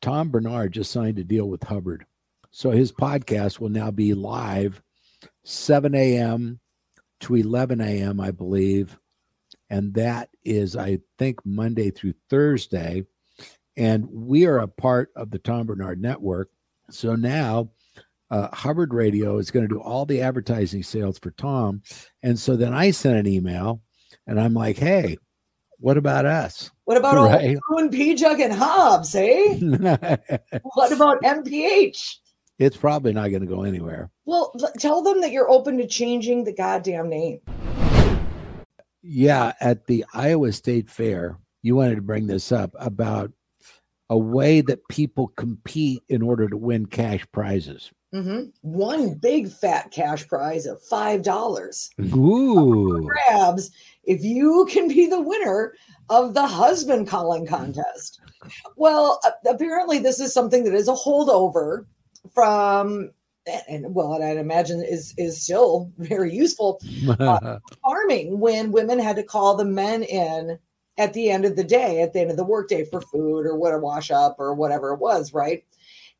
Tom 0.00 0.30
Barnard 0.30 0.72
just 0.72 0.90
signed 0.90 1.18
a 1.18 1.24
deal 1.24 1.46
with 1.46 1.62
Hubbard. 1.62 2.06
So 2.50 2.70
his 2.70 2.90
podcast 2.90 3.60
will 3.60 3.68
now 3.68 3.90
be 3.90 4.14
live 4.14 4.80
7 5.44 5.94
a.m. 5.94 6.60
to 7.20 7.34
11 7.36 7.80
a.m., 7.80 8.20
I 8.20 8.30
believe. 8.30 8.98
And 9.68 9.94
that 9.94 10.30
is, 10.44 10.76
I 10.76 10.98
think, 11.18 11.38
Monday 11.44 11.90
through 11.90 12.14
Thursday. 12.28 13.04
And 13.76 14.06
we 14.10 14.46
are 14.46 14.58
a 14.58 14.68
part 14.68 15.10
of 15.16 15.30
the 15.30 15.38
Tom 15.38 15.66
Barnard 15.66 16.00
Network. 16.00 16.50
So 16.90 17.14
now 17.14 17.70
uh, 18.30 18.48
Hubbard 18.54 18.92
Radio 18.92 19.38
is 19.38 19.50
going 19.50 19.66
to 19.68 19.74
do 19.74 19.80
all 19.80 20.04
the 20.06 20.22
advertising 20.22 20.82
sales 20.82 21.18
for 21.18 21.30
Tom. 21.32 21.82
And 22.22 22.38
so 22.38 22.56
then 22.56 22.74
I 22.74 22.90
sent 22.90 23.16
an 23.16 23.26
email 23.32 23.80
and 24.26 24.40
I'm 24.40 24.54
like, 24.54 24.76
hey, 24.76 25.16
what 25.78 25.96
about 25.96 26.26
us? 26.26 26.70
What 26.84 26.96
about 26.96 27.14
Right. 27.30 27.56
old 27.70 27.80
and 27.80 27.92
P 27.92 28.14
Jugg 28.14 28.40
and 28.40 28.52
Hobbs, 28.52 29.14
eh? 29.14 29.58
What 30.74 30.92
about 30.92 31.22
MPH? 31.22 32.16
it's 32.58 32.76
probably 32.76 33.14
not 33.14 33.30
going 33.30 33.40
to 33.40 33.46
go 33.46 33.62
anywhere. 33.62 34.10
Well, 34.30 34.54
tell 34.78 35.02
them 35.02 35.20
that 35.22 35.32
you're 35.32 35.50
open 35.50 35.76
to 35.78 35.88
changing 35.88 36.44
the 36.44 36.52
goddamn 36.52 37.08
name. 37.08 37.40
Yeah, 39.02 39.54
at 39.58 39.88
the 39.88 40.04
Iowa 40.14 40.52
State 40.52 40.88
Fair, 40.88 41.36
you 41.62 41.74
wanted 41.74 41.96
to 41.96 42.00
bring 42.00 42.28
this 42.28 42.52
up 42.52 42.70
about 42.78 43.32
a 44.08 44.16
way 44.16 44.60
that 44.60 44.86
people 44.86 45.32
compete 45.34 46.04
in 46.08 46.22
order 46.22 46.48
to 46.48 46.56
win 46.56 46.86
cash 46.86 47.26
prizes. 47.32 47.90
Mhm. 48.14 48.52
One 48.60 49.14
big 49.14 49.50
fat 49.50 49.90
cash 49.90 50.28
prize 50.28 50.64
of 50.64 50.80
five 50.80 51.22
dollars 51.22 51.90
Ooh. 52.00 53.02
grabs 53.02 53.72
if 54.04 54.22
you 54.22 54.64
can 54.70 54.86
be 54.86 55.08
the 55.08 55.20
winner 55.20 55.74
of 56.08 56.34
the 56.34 56.46
husband 56.46 57.08
calling 57.08 57.46
contest. 57.46 58.20
Well, 58.76 59.20
apparently 59.44 59.98
this 59.98 60.20
is 60.20 60.32
something 60.32 60.62
that 60.64 60.74
is 60.74 60.86
a 60.86 60.92
holdover 60.92 61.86
from 62.32 63.10
and 63.68 63.94
well, 63.94 64.14
and 64.14 64.24
I'd 64.24 64.36
imagine 64.36 64.82
is 64.82 65.14
is 65.16 65.40
still 65.42 65.90
very 65.98 66.34
useful 66.34 66.80
uh, 67.18 67.58
farming 67.82 68.40
when 68.40 68.72
women 68.72 68.98
had 68.98 69.16
to 69.16 69.22
call 69.22 69.56
the 69.56 69.64
men 69.64 70.02
in 70.02 70.58
at 70.98 71.12
the 71.14 71.30
end 71.30 71.44
of 71.44 71.56
the 71.56 71.64
day, 71.64 72.02
at 72.02 72.12
the 72.12 72.20
end 72.20 72.30
of 72.30 72.36
the 72.36 72.44
workday 72.44 72.84
for 72.84 73.00
food 73.00 73.46
or 73.46 73.56
what 73.56 73.72
a 73.72 73.78
wash 73.78 74.10
up 74.10 74.36
or 74.38 74.54
whatever 74.54 74.92
it 74.92 75.00
was, 75.00 75.32
right? 75.32 75.64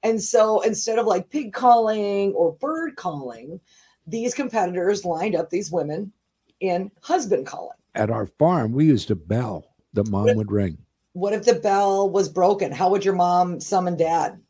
And 0.02 0.22
so 0.22 0.60
instead 0.62 0.98
of 0.98 1.06
like 1.06 1.28
pig 1.28 1.52
calling 1.52 2.32
or 2.32 2.52
bird 2.52 2.96
calling, 2.96 3.60
these 4.06 4.34
competitors 4.34 5.04
lined 5.04 5.34
up 5.34 5.50
these 5.50 5.70
women 5.70 6.12
in 6.60 6.90
husband 7.02 7.46
calling. 7.46 7.76
At 7.94 8.10
our 8.10 8.26
farm, 8.26 8.72
we 8.72 8.86
used 8.86 9.10
a 9.10 9.16
bell 9.16 9.66
that 9.92 10.08
mom 10.08 10.34
would 10.34 10.50
ring. 10.50 10.78
What 11.12 11.32
if 11.32 11.44
the 11.44 11.54
bell 11.54 12.08
was 12.08 12.28
broken? 12.28 12.72
How 12.72 12.88
would 12.88 13.04
your 13.04 13.14
mom 13.14 13.60
summon 13.60 13.96
dad? 13.96 14.40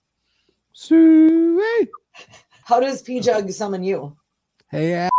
Suey. 0.72 1.88
How 2.70 2.78
does 2.78 3.02
P 3.02 3.18
Jugg 3.18 3.50
summon 3.50 3.82
you? 3.82 4.16
Hey, 4.70 4.92
a- 4.92 5.10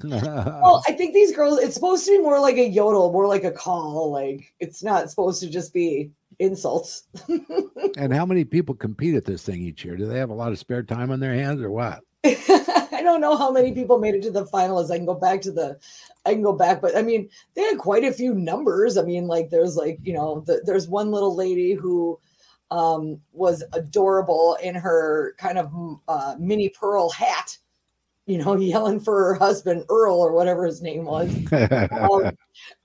well, 0.04 0.82
I 0.88 0.92
think 0.92 1.12
these 1.12 1.36
girls, 1.36 1.58
it's 1.58 1.74
supposed 1.74 2.06
to 2.06 2.12
be 2.12 2.22
more 2.22 2.40
like 2.40 2.56
a 2.56 2.66
yodel, 2.66 3.12
more 3.12 3.26
like 3.26 3.44
a 3.44 3.50
call. 3.50 4.10
Like 4.10 4.50
it's 4.58 4.82
not 4.82 5.10
supposed 5.10 5.42
to 5.42 5.50
just 5.50 5.74
be 5.74 6.10
insults. 6.38 7.06
and 7.98 8.14
how 8.14 8.24
many 8.24 8.42
people 8.42 8.74
compete 8.74 9.16
at 9.16 9.26
this 9.26 9.42
thing 9.42 9.60
each 9.60 9.84
year? 9.84 9.98
Do 9.98 10.06
they 10.06 10.16
have 10.16 10.30
a 10.30 10.34
lot 10.34 10.50
of 10.50 10.58
spare 10.58 10.82
time 10.82 11.10
on 11.10 11.20
their 11.20 11.34
hands 11.34 11.60
or 11.60 11.70
what? 11.70 12.00
I 12.24 13.00
don't 13.02 13.20
know 13.20 13.36
how 13.36 13.50
many 13.50 13.72
people 13.72 13.98
made 13.98 14.14
it 14.14 14.22
to 14.22 14.30
the 14.30 14.46
finals. 14.46 14.90
I 14.90 14.96
can 14.96 15.04
go 15.04 15.14
back 15.14 15.42
to 15.42 15.52
the, 15.52 15.78
I 16.24 16.32
can 16.32 16.42
go 16.42 16.54
back, 16.54 16.80
but 16.80 16.96
I 16.96 17.02
mean, 17.02 17.28
they 17.54 17.64
had 17.64 17.76
quite 17.76 18.04
a 18.04 18.14
few 18.14 18.32
numbers. 18.32 18.96
I 18.96 19.02
mean, 19.02 19.26
like 19.26 19.50
there's 19.50 19.76
like, 19.76 19.98
you 20.04 20.14
know, 20.14 20.42
the, 20.46 20.62
there's 20.64 20.88
one 20.88 21.10
little 21.10 21.36
lady 21.36 21.74
who 21.74 22.18
um, 22.70 23.20
was 23.32 23.64
adorable 23.72 24.56
in 24.62 24.74
her 24.74 25.34
kind 25.38 25.58
of 25.58 25.72
uh, 26.08 26.36
Minnie 26.38 26.68
Pearl 26.70 27.10
hat 27.10 27.58
you 28.28 28.36
know, 28.36 28.56
yelling 28.60 29.00
for 29.00 29.24
her 29.24 29.34
husband 29.34 29.84
Earl 29.88 30.20
or 30.20 30.32
whatever 30.32 30.64
his 30.64 30.80
name 30.80 31.04
was. 31.04 31.28
um, 31.52 32.30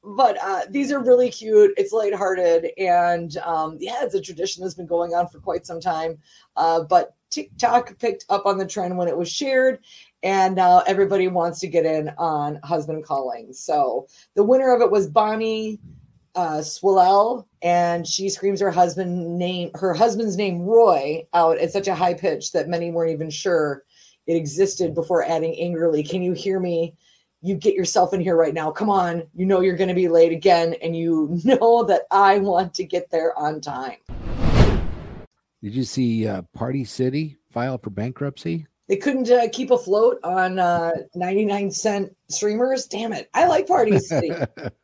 but 0.18 0.38
uh, 0.42 0.62
these 0.70 0.92
are 0.92 1.04
really 1.04 1.30
cute. 1.30 1.74
It's 1.78 1.92
lighthearted, 1.92 2.72
and 2.80 3.38
um, 3.38 3.78
yeah, 3.80 4.04
it's 4.04 4.16
a 4.16 4.22
tradition 4.22 4.64
that's 4.64 4.74
been 4.74 4.88
going 4.88 5.14
on 5.14 5.28
for 5.28 5.40
quite 5.40 5.68
some 5.68 5.80
time. 5.80 6.18
Uh, 6.56 6.84
but 6.84 7.14
TikTok 7.30 8.00
picked 8.00 8.26
up 8.30 8.46
on 8.46 8.58
the 8.58 8.66
trend 8.66 8.98
when 8.98 9.08
it 9.08 9.18
was 9.18 9.30
shared, 9.30 9.80
and 10.24 10.56
now 10.56 10.80
everybody 10.88 11.28
wants 11.28 11.60
to 11.60 11.68
get 11.68 11.86
in 11.86 12.10
on 12.18 12.60
husband 12.64 13.04
calling. 13.04 13.52
So 13.54 14.08
the 14.36 14.44
winner 14.44 14.74
of 14.74 14.82
it 14.82 14.90
was 14.90 15.08
Bonnie 15.08 15.80
uh, 16.36 16.64
and 17.62 18.08
she 18.08 18.30
screams 18.30 18.60
her 18.60 18.72
husband 18.72 19.38
name, 19.38 19.72
her 19.76 19.94
husband's 19.94 20.36
name 20.36 20.62
Roy, 20.62 21.26
out 21.34 21.58
at 21.58 21.72
such 21.72 21.88
a 21.88 21.96
high 21.96 22.14
pitch 22.14 22.52
that 22.52 22.68
many 22.68 22.92
weren't 22.92 23.12
even 23.12 23.30
sure 23.30 23.84
it 24.26 24.36
existed 24.36 24.96
before 24.96 25.24
adding 25.24 25.56
angrily. 25.60 26.04
Can 26.04 26.22
you 26.22 26.34
hear 26.34 26.60
me? 26.60 26.96
You 27.42 27.56
get 27.56 27.76
yourself 27.76 28.14
in 28.14 28.22
here 28.22 28.38
right 28.38 28.54
now. 28.54 28.72
Come 28.72 28.90
on. 28.90 29.24
You 29.34 29.46
know 29.46 29.60
you're 29.60 29.76
going 29.76 29.90
to 29.90 29.94
be 29.94 30.08
late 30.08 30.32
again, 30.32 30.76
and 30.82 30.96
you 30.96 31.40
know 31.44 31.84
that 31.84 32.04
I 32.10 32.40
want 32.40 32.74
to 32.76 32.84
get 32.84 33.12
there 33.12 33.38
on 33.38 33.62
time. 33.62 33.98
Did 35.62 35.76
you 35.76 35.84
see 35.84 36.28
uh, 36.28 36.42
Party 36.54 36.84
City 36.84 37.38
file 37.52 37.78
for 37.78 37.90
bankruptcy? 37.90 38.68
They 38.90 38.98
couldn't 38.98 39.30
uh, 39.30 39.48
keep 39.52 39.72
afloat 39.72 40.20
on 40.24 40.60
uh, 40.60 40.92
99 41.16 41.72
cent 41.72 42.16
streamers. 42.30 42.86
Damn 42.86 43.14
it. 43.14 43.30
I 43.34 43.48
like 43.48 43.68
Party 43.68 43.98
City. 44.00 44.32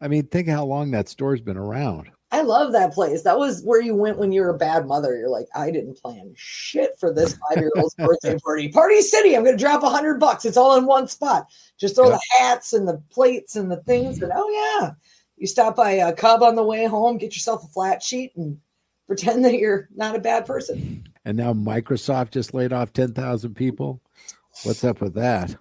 I 0.00 0.08
mean, 0.08 0.26
think 0.26 0.48
how 0.48 0.64
long 0.64 0.90
that 0.90 1.08
store's 1.08 1.40
been 1.40 1.56
around. 1.56 2.10
I 2.32 2.42
love 2.42 2.72
that 2.72 2.92
place. 2.92 3.22
That 3.22 3.38
was 3.38 3.62
where 3.62 3.80
you 3.80 3.94
went 3.94 4.18
when 4.18 4.32
you 4.32 4.40
were 4.42 4.50
a 4.50 4.58
bad 4.58 4.86
mother. 4.86 5.16
You're 5.16 5.30
like, 5.30 5.46
I 5.54 5.70
didn't 5.70 5.96
plan 5.96 6.34
shit 6.36 6.98
for 6.98 7.12
this 7.12 7.38
five 7.48 7.58
year 7.58 7.70
old's 7.76 7.94
birthday 7.94 8.36
party. 8.38 8.68
Party 8.68 9.00
City. 9.00 9.36
I'm 9.36 9.44
going 9.44 9.56
to 9.56 9.62
drop 9.62 9.82
a 9.82 9.88
hundred 9.88 10.18
bucks. 10.18 10.44
It's 10.44 10.56
all 10.56 10.76
in 10.76 10.86
one 10.86 11.08
spot. 11.08 11.46
Just 11.78 11.94
throw 11.94 12.10
the 12.10 12.20
hats 12.38 12.72
and 12.72 12.86
the 12.86 13.00
plates 13.10 13.56
and 13.56 13.70
the 13.70 13.82
things. 13.84 14.20
And 14.20 14.32
oh 14.34 14.80
yeah, 14.80 14.90
you 15.36 15.46
stop 15.46 15.76
by 15.76 15.92
a 15.92 16.12
Cub 16.12 16.42
on 16.42 16.56
the 16.56 16.64
way 16.64 16.86
home, 16.86 17.16
get 17.16 17.34
yourself 17.34 17.64
a 17.64 17.68
flat 17.68 18.02
sheet, 18.02 18.32
and 18.36 18.58
pretend 19.06 19.44
that 19.44 19.58
you're 19.58 19.88
not 19.94 20.16
a 20.16 20.20
bad 20.20 20.46
person. 20.46 21.08
And 21.24 21.36
now 21.36 21.52
Microsoft 21.52 22.32
just 22.32 22.54
laid 22.54 22.72
off 22.72 22.92
ten 22.92 23.12
thousand 23.12 23.54
people. 23.54 24.02
What's 24.64 24.84
up 24.84 25.00
with 25.00 25.14
that? 25.14 25.56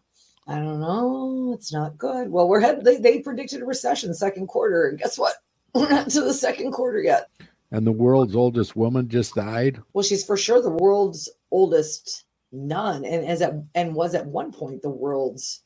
I 0.47 0.55
don't 0.55 0.79
know. 0.79 1.53
It's 1.53 1.73
not 1.73 1.97
good. 1.97 2.29
Well, 2.29 2.47
we're 2.47 2.59
head. 2.59 2.83
They, 2.83 2.97
they 2.97 3.19
predicted 3.19 3.61
a 3.61 3.65
recession 3.65 4.13
second 4.13 4.47
quarter, 4.47 4.87
and 4.87 4.99
guess 4.99 5.17
what? 5.17 5.35
We're 5.73 5.89
not 5.89 6.09
to 6.11 6.21
the 6.21 6.33
second 6.33 6.71
quarter 6.71 7.01
yet. 7.01 7.29
And 7.71 7.85
the 7.85 7.91
world's 7.91 8.35
oldest 8.35 8.75
woman 8.77 9.09
just 9.09 9.35
died. 9.35 9.81
Well, 9.91 10.03
she's 10.03 10.23
for 10.23 10.37
sure 10.37 10.61
the 10.61 10.69
world's 10.69 11.29
oldest 11.51 12.25
nun, 12.53 13.03
and 13.03 13.25
as 13.25 13.41
at 13.41 13.55
and 13.73 13.93
was 13.95 14.15
at 14.15 14.25
one 14.25 14.53
point 14.53 14.81
the 14.81 14.89
world's 14.89 15.63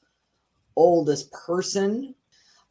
oldest 0.75 1.31
person. 1.31 2.15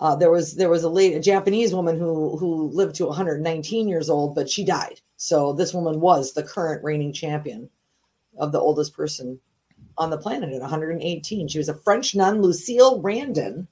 Uh, 0.01 0.17
there 0.17 0.31
was 0.31 0.57
there 0.57 0.71
was 0.71 0.83
a 0.83 0.89
late 0.89 1.15
a 1.15 1.21
Japanese 1.21 1.73
woman 1.73 1.97
who 1.97 2.37
who 2.39 2.71
lived 2.71 2.97
to 2.97 3.07
119 3.07 3.87
years 3.87 4.11
old, 4.11 4.35
but 4.35 4.51
she 4.51 4.65
died. 4.65 5.01
So 5.17 5.53
this 5.53 5.75
woman 5.75 6.01
was 6.01 6.33
the 6.33 6.43
current 6.43 6.83
reigning 6.83 7.13
champion 7.13 7.71
of 8.39 8.51
the 8.51 8.61
oldest 8.61 8.95
person 8.95 9.39
on 9.99 10.11
the 10.11 10.19
planet 10.19 10.53
at 10.53 10.61
118. 10.61 11.49
She 11.49 11.59
was 11.59 11.69
a 11.69 11.75
French 11.75 12.15
nun, 12.15 12.41
Lucille 12.41 13.01
Randon, 13.03 13.69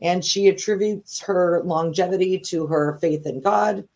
and 0.00 0.24
she 0.24 0.48
attributes 0.48 1.20
her 1.20 1.62
longevity 1.64 2.38
to 2.38 2.66
her 2.66 2.98
faith 3.00 3.26
in 3.26 3.40
God, 3.40 3.86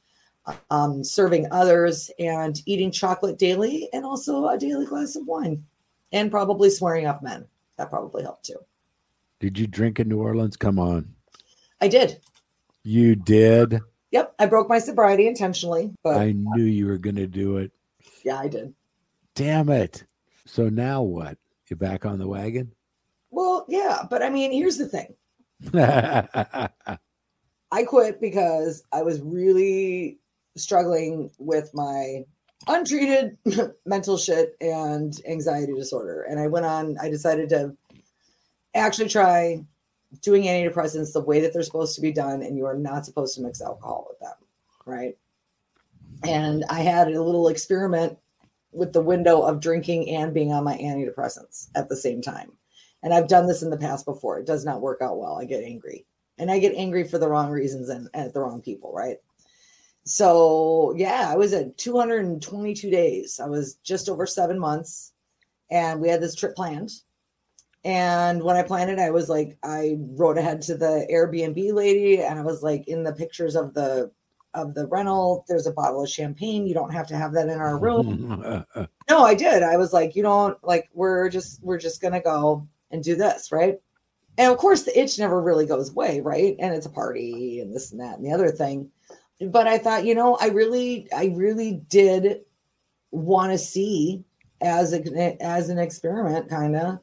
um, 0.70 1.02
serving 1.02 1.48
others, 1.50 2.10
and 2.18 2.60
eating 2.66 2.92
chocolate 2.92 3.38
daily, 3.38 3.88
and 3.92 4.04
also 4.04 4.46
a 4.46 4.58
daily 4.58 4.86
glass 4.86 5.16
of 5.16 5.26
wine, 5.26 5.64
and 6.12 6.30
probably 6.30 6.70
swearing 6.70 7.06
off 7.06 7.22
men. 7.22 7.46
That 7.76 7.90
probably 7.90 8.22
helped 8.22 8.44
too. 8.44 8.58
Did 9.40 9.58
you 9.58 9.66
drink 9.66 9.98
in 10.00 10.08
New 10.08 10.20
Orleans? 10.20 10.56
Come 10.56 10.78
on. 10.78 11.14
I 11.80 11.88
did. 11.88 12.20
You 12.84 13.16
did? 13.16 13.80
Yep. 14.12 14.34
I 14.38 14.46
broke 14.46 14.68
my 14.68 14.78
sobriety 14.78 15.26
intentionally, 15.26 15.92
but 16.02 16.16
I 16.16 16.32
knew 16.32 16.64
you 16.64 16.86
were 16.86 16.98
going 16.98 17.16
to 17.16 17.26
do 17.26 17.58
it. 17.58 17.72
Yeah, 18.24 18.38
I 18.38 18.48
did. 18.48 18.72
Damn 19.34 19.68
it. 19.68 20.04
So 20.46 20.68
now 20.68 21.02
what? 21.02 21.36
You 21.68 21.76
back 21.76 22.06
on 22.06 22.18
the 22.18 22.28
wagon? 22.28 22.72
Well, 23.30 23.66
yeah, 23.68 24.02
but 24.08 24.22
I 24.22 24.30
mean, 24.30 24.52
here's 24.52 24.78
the 24.78 24.88
thing. 24.88 25.14
I 27.72 27.82
quit 27.84 28.20
because 28.20 28.84
I 28.92 29.02
was 29.02 29.20
really 29.20 30.18
struggling 30.56 31.30
with 31.38 31.74
my 31.74 32.24
untreated 32.68 33.36
mental 33.86 34.16
shit 34.16 34.56
and 34.60 35.20
anxiety 35.28 35.74
disorder. 35.74 36.22
And 36.22 36.40
I 36.40 36.46
went 36.46 36.66
on, 36.66 36.96
I 37.00 37.10
decided 37.10 37.48
to 37.50 37.76
actually 38.74 39.08
try 39.08 39.64
doing 40.22 40.44
antidepressants 40.44 41.12
the 41.12 41.20
way 41.20 41.40
that 41.40 41.52
they're 41.52 41.62
supposed 41.62 41.94
to 41.96 42.00
be 42.00 42.12
done. 42.12 42.42
And 42.42 42.56
you 42.56 42.66
are 42.66 42.76
not 42.76 43.04
supposed 43.04 43.34
to 43.36 43.42
mix 43.42 43.60
alcohol 43.60 44.06
with 44.08 44.20
them. 44.20 44.36
Right. 44.84 45.16
And 46.22 46.64
I 46.70 46.80
had 46.80 47.08
a 47.08 47.22
little 47.22 47.48
experiment 47.48 48.18
with 48.76 48.92
the 48.92 49.00
window 49.00 49.40
of 49.40 49.60
drinking 49.60 50.10
and 50.10 50.34
being 50.34 50.52
on 50.52 50.64
my 50.64 50.76
antidepressants 50.76 51.68
at 51.74 51.88
the 51.88 51.96
same 51.96 52.20
time. 52.20 52.52
And 53.02 53.14
I've 53.14 53.28
done 53.28 53.46
this 53.46 53.62
in 53.62 53.70
the 53.70 53.76
past 53.76 54.04
before. 54.04 54.38
It 54.38 54.46
does 54.46 54.64
not 54.64 54.80
work 54.80 55.00
out 55.00 55.18
well. 55.18 55.38
I 55.38 55.44
get 55.44 55.62
angry. 55.62 56.06
And 56.38 56.50
I 56.50 56.58
get 56.58 56.74
angry 56.74 57.04
for 57.04 57.18
the 57.18 57.28
wrong 57.28 57.50
reasons 57.50 57.88
and, 57.88 58.08
at 58.12 58.34
the 58.34 58.40
wrong 58.40 58.60
people, 58.60 58.92
right? 58.92 59.16
So, 60.04 60.94
yeah, 60.96 61.28
I 61.30 61.36
was 61.36 61.52
at 61.52 61.78
222 61.78 62.90
days. 62.90 63.40
I 63.40 63.46
was 63.46 63.74
just 63.76 64.08
over 64.08 64.26
seven 64.26 64.58
months. 64.58 65.12
And 65.70 66.00
we 66.00 66.08
had 66.08 66.20
this 66.20 66.34
trip 66.34 66.54
planned. 66.54 66.92
And 67.84 68.42
when 68.42 68.56
I 68.56 68.62
planned 68.62 68.90
it, 68.90 68.98
I 68.98 69.10
was 69.10 69.28
like, 69.28 69.56
I 69.62 69.96
wrote 69.98 70.38
ahead 70.38 70.60
to 70.62 70.76
the 70.76 71.06
Airbnb 71.10 71.72
lady 71.72 72.20
and 72.20 72.38
I 72.38 72.42
was 72.42 72.62
like, 72.62 72.88
in 72.88 73.04
the 73.04 73.12
pictures 73.12 73.54
of 73.54 73.74
the 73.74 74.10
of 74.56 74.74
the 74.74 74.86
rental, 74.86 75.44
there's 75.48 75.66
a 75.66 75.72
bottle 75.72 76.02
of 76.02 76.08
champagne. 76.08 76.66
You 76.66 76.74
don't 76.74 76.92
have 76.92 77.06
to 77.08 77.16
have 77.16 77.32
that 77.34 77.48
in 77.48 77.58
our 77.58 77.78
room. 77.78 78.64
no, 79.08 79.24
I 79.24 79.34
did. 79.34 79.62
I 79.62 79.76
was 79.76 79.92
like, 79.92 80.16
you 80.16 80.22
don't 80.22 80.56
like, 80.64 80.88
we're 80.92 81.28
just, 81.28 81.62
we're 81.62 81.78
just 81.78 82.02
gonna 82.02 82.20
go 82.22 82.66
and 82.90 83.04
do 83.04 83.14
this, 83.14 83.52
right? 83.52 83.76
And 84.38 84.52
of 84.52 84.58
course, 84.58 84.82
the 84.82 84.98
itch 84.98 85.18
never 85.18 85.40
really 85.40 85.66
goes 85.66 85.90
away, 85.90 86.20
right? 86.20 86.56
And 86.58 86.74
it's 86.74 86.86
a 86.86 86.90
party 86.90 87.60
and 87.60 87.74
this 87.74 87.92
and 87.92 88.00
that 88.00 88.18
and 88.18 88.26
the 88.26 88.32
other 88.32 88.50
thing. 88.50 88.90
But 89.40 89.66
I 89.66 89.78
thought, 89.78 90.04
you 90.04 90.14
know, 90.14 90.36
I 90.40 90.48
really, 90.48 91.08
I 91.14 91.32
really 91.34 91.82
did 91.88 92.40
want 93.10 93.52
to 93.52 93.58
see 93.58 94.24
as 94.60 94.92
a 94.92 95.42
as 95.42 95.68
an 95.68 95.78
experiment, 95.78 96.48
kind 96.48 96.76
of 96.76 96.98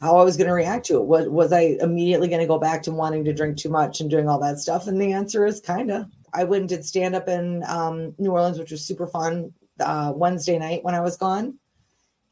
how 0.00 0.16
I 0.16 0.24
was 0.24 0.36
going 0.36 0.48
to 0.48 0.52
react 0.54 0.86
to 0.86 0.96
it. 0.96 1.06
Was 1.06 1.28
was 1.28 1.52
I 1.52 1.76
immediately 1.80 2.28
going 2.28 2.40
to 2.40 2.46
go 2.46 2.58
back 2.58 2.82
to 2.84 2.92
wanting 2.92 3.24
to 3.24 3.32
drink 3.32 3.56
too 3.56 3.70
much 3.70 4.00
and 4.00 4.10
doing 4.10 4.28
all 4.28 4.40
that 4.40 4.58
stuff? 4.58 4.86
And 4.86 5.00
the 5.00 5.12
answer 5.12 5.46
is 5.46 5.60
kind 5.60 5.90
of. 5.90 6.06
I 6.36 6.44
went 6.44 6.62
and 6.62 6.68
did 6.68 6.84
stand 6.84 7.14
up 7.14 7.28
in 7.28 7.64
um, 7.66 8.14
New 8.18 8.30
Orleans, 8.30 8.58
which 8.58 8.70
was 8.70 8.84
super 8.84 9.06
fun. 9.06 9.52
Uh, 9.78 10.10
Wednesday 10.14 10.58
night 10.58 10.82
when 10.84 10.94
I 10.94 11.00
was 11.00 11.18
gone, 11.18 11.58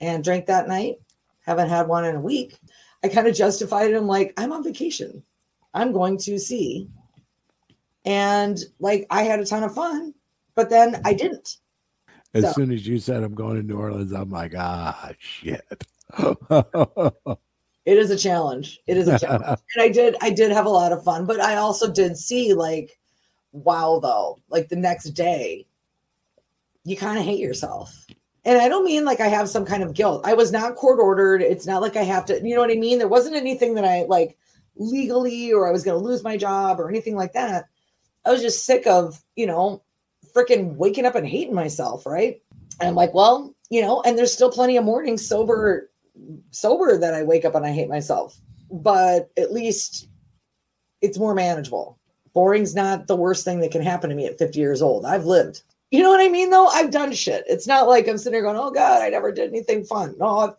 and 0.00 0.24
drank 0.24 0.46
that 0.46 0.68
night. 0.68 0.96
Haven't 1.44 1.68
had 1.68 1.88
one 1.88 2.04
in 2.06 2.16
a 2.16 2.20
week. 2.20 2.58
I 3.02 3.08
kind 3.08 3.26
of 3.26 3.34
justified 3.34 3.90
it. 3.90 3.96
I'm 3.96 4.06
like, 4.06 4.32
I'm 4.38 4.52
on 4.52 4.64
vacation. 4.64 5.22
I'm 5.74 5.92
going 5.92 6.16
to 6.18 6.38
see. 6.38 6.88
And 8.06 8.58
like, 8.80 9.06
I 9.10 9.24
had 9.24 9.40
a 9.40 9.44
ton 9.44 9.62
of 9.62 9.74
fun, 9.74 10.14
but 10.54 10.70
then 10.70 11.02
I 11.04 11.12
didn't. 11.12 11.58
As 12.32 12.44
so. 12.44 12.52
soon 12.52 12.72
as 12.72 12.86
you 12.86 12.98
said 12.98 13.22
I'm 13.22 13.34
going 13.34 13.56
to 13.56 13.62
New 13.62 13.76
Orleans, 13.76 14.12
I'm 14.12 14.30
like, 14.30 14.54
ah, 14.56 15.12
shit. 15.18 15.64
it 16.18 17.18
is 17.84 18.10
a 18.10 18.18
challenge. 18.18 18.80
It 18.86 18.96
is 18.96 19.08
a 19.08 19.18
challenge. 19.18 19.60
and 19.74 19.82
I 19.82 19.88
did, 19.88 20.16
I 20.20 20.30
did 20.30 20.50
have 20.50 20.66
a 20.66 20.70
lot 20.70 20.92
of 20.92 21.04
fun, 21.04 21.26
but 21.26 21.40
I 21.40 21.56
also 21.56 21.92
did 21.92 22.16
see 22.16 22.54
like, 22.54 22.98
wow, 23.54 23.98
though, 24.02 24.40
like 24.50 24.68
the 24.68 24.76
next 24.76 25.10
day, 25.10 25.66
you 26.84 26.96
kind 26.96 27.18
of 27.18 27.24
hate 27.24 27.38
yourself 27.38 28.06
and 28.44 28.60
I 28.60 28.68
don't 28.68 28.84
mean 28.84 29.06
like 29.06 29.20
I 29.20 29.28
have 29.28 29.48
some 29.48 29.64
kind 29.64 29.82
of 29.82 29.94
guilt. 29.94 30.20
I 30.26 30.34
was 30.34 30.52
not 30.52 30.74
court 30.74 30.98
ordered. 30.98 31.40
It's 31.40 31.66
not 31.66 31.80
like 31.80 31.96
I 31.96 32.02
have 32.02 32.26
to, 32.26 32.46
you 32.46 32.54
know 32.54 32.60
what 32.60 32.70
I 32.70 32.74
mean? 32.74 32.98
There 32.98 33.08
wasn't 33.08 33.36
anything 33.36 33.74
that 33.76 33.86
I 33.86 34.02
like 34.02 34.36
legally 34.76 35.50
or 35.50 35.66
I 35.66 35.72
was 35.72 35.82
going 35.82 35.98
to 35.98 36.04
lose 36.04 36.22
my 36.22 36.36
job 36.36 36.78
or 36.78 36.90
anything 36.90 37.16
like 37.16 37.32
that. 37.32 37.64
I 38.26 38.30
was 38.30 38.42
just 38.42 38.66
sick 38.66 38.86
of, 38.86 39.22
you 39.34 39.46
know, 39.46 39.82
freaking 40.36 40.76
waking 40.76 41.06
up 41.06 41.14
and 41.14 41.26
hating 41.26 41.54
myself, 41.54 42.04
right? 42.04 42.42
And 42.80 42.88
I'm 42.90 42.94
like, 42.94 43.14
well, 43.14 43.54
you 43.70 43.80
know, 43.80 44.02
and 44.02 44.18
there's 44.18 44.32
still 44.34 44.50
plenty 44.50 44.76
of 44.76 44.84
mornings 44.84 45.26
sober 45.26 45.90
sober 46.50 46.98
that 46.98 47.14
I 47.14 47.22
wake 47.22 47.46
up 47.46 47.54
and 47.54 47.64
I 47.64 47.72
hate 47.72 47.88
myself 47.88 48.38
but 48.70 49.30
at 49.36 49.52
least 49.52 50.08
it's 51.00 51.18
more 51.18 51.34
manageable. 51.34 51.98
Boring's 52.34 52.74
not 52.74 53.06
the 53.06 53.16
worst 53.16 53.44
thing 53.44 53.60
that 53.60 53.70
can 53.70 53.82
happen 53.82 54.10
to 54.10 54.16
me 54.16 54.26
at 54.26 54.38
50 54.38 54.58
years 54.58 54.82
old. 54.82 55.06
I've 55.06 55.24
lived. 55.24 55.62
You 55.90 56.02
know 56.02 56.10
what 56.10 56.20
I 56.20 56.28
mean, 56.28 56.50
though? 56.50 56.66
I've 56.66 56.90
done 56.90 57.12
shit. 57.12 57.44
It's 57.46 57.68
not 57.68 57.86
like 57.86 58.08
I'm 58.08 58.18
sitting 58.18 58.32
there 58.32 58.42
going, 58.42 58.56
oh 58.56 58.72
God, 58.72 59.00
I 59.00 59.08
never 59.08 59.30
did 59.30 59.50
anything 59.50 59.84
fun. 59.84 60.16
No, 60.18 60.38
I've, 60.38 60.54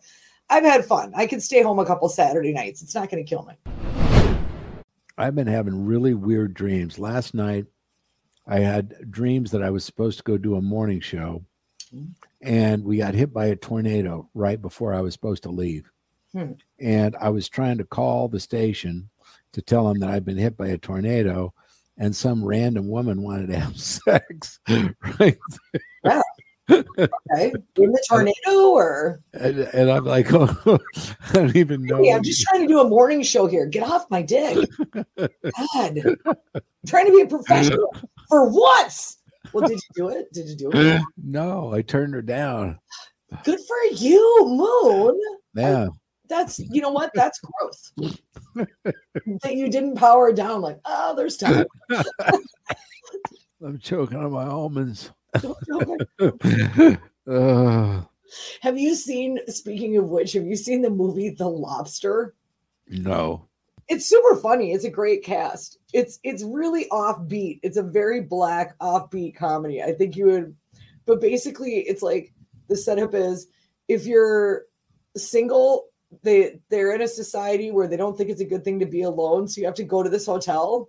I've 0.48 0.64
had 0.64 0.84
fun. 0.86 1.12
I 1.14 1.26
can 1.26 1.40
stay 1.40 1.62
home 1.62 1.78
a 1.78 1.84
couple 1.84 2.08
Saturday 2.08 2.54
nights. 2.54 2.80
It's 2.80 2.94
not 2.94 3.10
going 3.10 3.22
to 3.22 3.28
kill 3.28 3.44
me. 3.44 3.54
I've 5.18 5.34
been 5.34 5.46
having 5.46 5.84
really 5.84 6.14
weird 6.14 6.54
dreams. 6.54 6.98
Last 6.98 7.34
night, 7.34 7.66
I 8.46 8.60
had 8.60 9.10
dreams 9.10 9.50
that 9.50 9.62
I 9.62 9.70
was 9.70 9.84
supposed 9.84 10.18
to 10.18 10.24
go 10.24 10.38
do 10.38 10.56
a 10.56 10.62
morning 10.62 11.00
show, 11.00 11.44
and 12.42 12.84
we 12.84 12.98
got 12.98 13.14
hit 13.14 13.32
by 13.32 13.46
a 13.46 13.56
tornado 13.56 14.28
right 14.34 14.60
before 14.60 14.94
I 14.94 15.00
was 15.00 15.14
supposed 15.14 15.42
to 15.44 15.50
leave. 15.50 15.90
Hmm. 16.32 16.52
And 16.78 17.16
I 17.20 17.30
was 17.30 17.48
trying 17.48 17.78
to 17.78 17.84
call 17.84 18.28
the 18.28 18.40
station 18.40 19.10
to 19.52 19.62
tell 19.62 19.88
them 19.88 19.98
that 20.00 20.10
I'd 20.10 20.24
been 20.24 20.36
hit 20.36 20.56
by 20.56 20.68
a 20.68 20.78
tornado, 20.78 21.54
and 21.98 22.14
some 22.14 22.44
random 22.44 22.88
woman 22.88 23.22
wanted 23.22 23.48
to 23.48 23.58
have 23.58 23.78
sex 23.80 24.60
right? 25.18 25.38
Yeah. 26.04 26.22
okay. 26.68 27.52
In 27.76 27.92
the 27.92 28.04
tornado 28.08 28.70
or? 28.70 29.20
And, 29.34 29.60
and 29.60 29.90
i'm 29.90 30.04
like 30.04 30.26
oh 30.32 30.78
i 31.30 31.32
don't 31.32 31.56
even 31.56 31.84
know. 31.84 32.02
Hey, 32.02 32.12
i'm 32.12 32.22
just 32.22 32.42
trying 32.42 32.62
to 32.62 32.68
do 32.68 32.80
a 32.80 32.88
morning 32.88 33.22
show 33.22 33.46
here. 33.46 33.66
Get 33.66 33.88
off 33.88 34.10
my 34.10 34.22
dick. 34.22 34.68
God. 35.16 35.28
I'm 35.74 36.34
trying 36.86 37.06
to 37.06 37.12
be 37.12 37.22
a 37.22 37.26
professional. 37.26 37.94
For 38.28 38.48
once. 38.48 39.18
Well 39.52 39.66
did 39.66 39.76
you 39.76 39.94
do 39.94 40.08
it? 40.08 40.32
Did 40.32 40.48
you 40.48 40.56
do 40.56 40.70
it? 40.72 41.02
No 41.22 41.72
i 41.72 41.82
turned 41.82 42.14
her 42.14 42.22
down. 42.22 42.78
Good 43.44 43.60
for 43.60 43.96
you 43.96 44.44
moon. 44.46 45.20
Yeah 45.54 45.88
that's 46.28 46.58
you 46.58 46.80
know 46.80 46.90
what? 46.90 47.10
That's 47.14 47.40
growth. 47.40 47.92
That 49.42 49.56
you 49.56 49.68
didn't 49.70 49.96
power 49.96 50.32
down 50.32 50.60
like 50.60 50.80
oh 50.84 51.14
there's 51.16 51.36
time. 51.36 51.66
I'm 53.64 53.78
choking 53.78 54.18
on 54.18 54.32
my 54.32 54.46
almonds. 54.46 55.10
Uh, 57.28 58.02
have 58.60 58.78
you 58.78 58.94
seen 58.94 59.40
speaking 59.48 59.96
of 59.96 60.04
which 60.04 60.32
have 60.32 60.46
you 60.46 60.54
seen 60.54 60.80
the 60.80 60.88
movie 60.88 61.30
the 61.30 61.48
lobster? 61.48 62.36
No. 62.86 63.48
It's 63.88 64.06
super 64.06 64.36
funny. 64.36 64.72
It's 64.72 64.84
a 64.84 64.90
great 64.90 65.24
cast. 65.24 65.78
It's 65.92 66.20
it's 66.22 66.44
really 66.44 66.86
offbeat. 66.92 67.58
It's 67.64 67.78
a 67.78 67.82
very 67.82 68.20
black 68.20 68.78
offbeat 68.78 69.34
comedy. 69.34 69.82
I 69.82 69.92
think 69.92 70.14
you 70.14 70.26
would 70.26 70.54
but 71.04 71.20
basically 71.20 71.78
it's 71.80 72.02
like 72.02 72.32
the 72.68 72.76
setup 72.76 73.14
is 73.14 73.46
if 73.88 74.06
you're 74.06 74.64
single 75.16 75.86
they 76.22 76.60
they're 76.68 76.94
in 76.94 77.02
a 77.02 77.08
society 77.08 77.70
where 77.70 77.86
they 77.86 77.96
don't 77.96 78.16
think 78.16 78.30
it's 78.30 78.40
a 78.40 78.46
good 78.46 78.64
thing 78.64 78.78
to 78.78 78.86
be 78.86 79.02
alone 79.02 79.46
so 79.48 79.60
you 79.60 79.66
have 79.66 79.74
to 79.74 79.84
go 79.84 80.02
to 80.02 80.10
this 80.10 80.26
hotel 80.26 80.88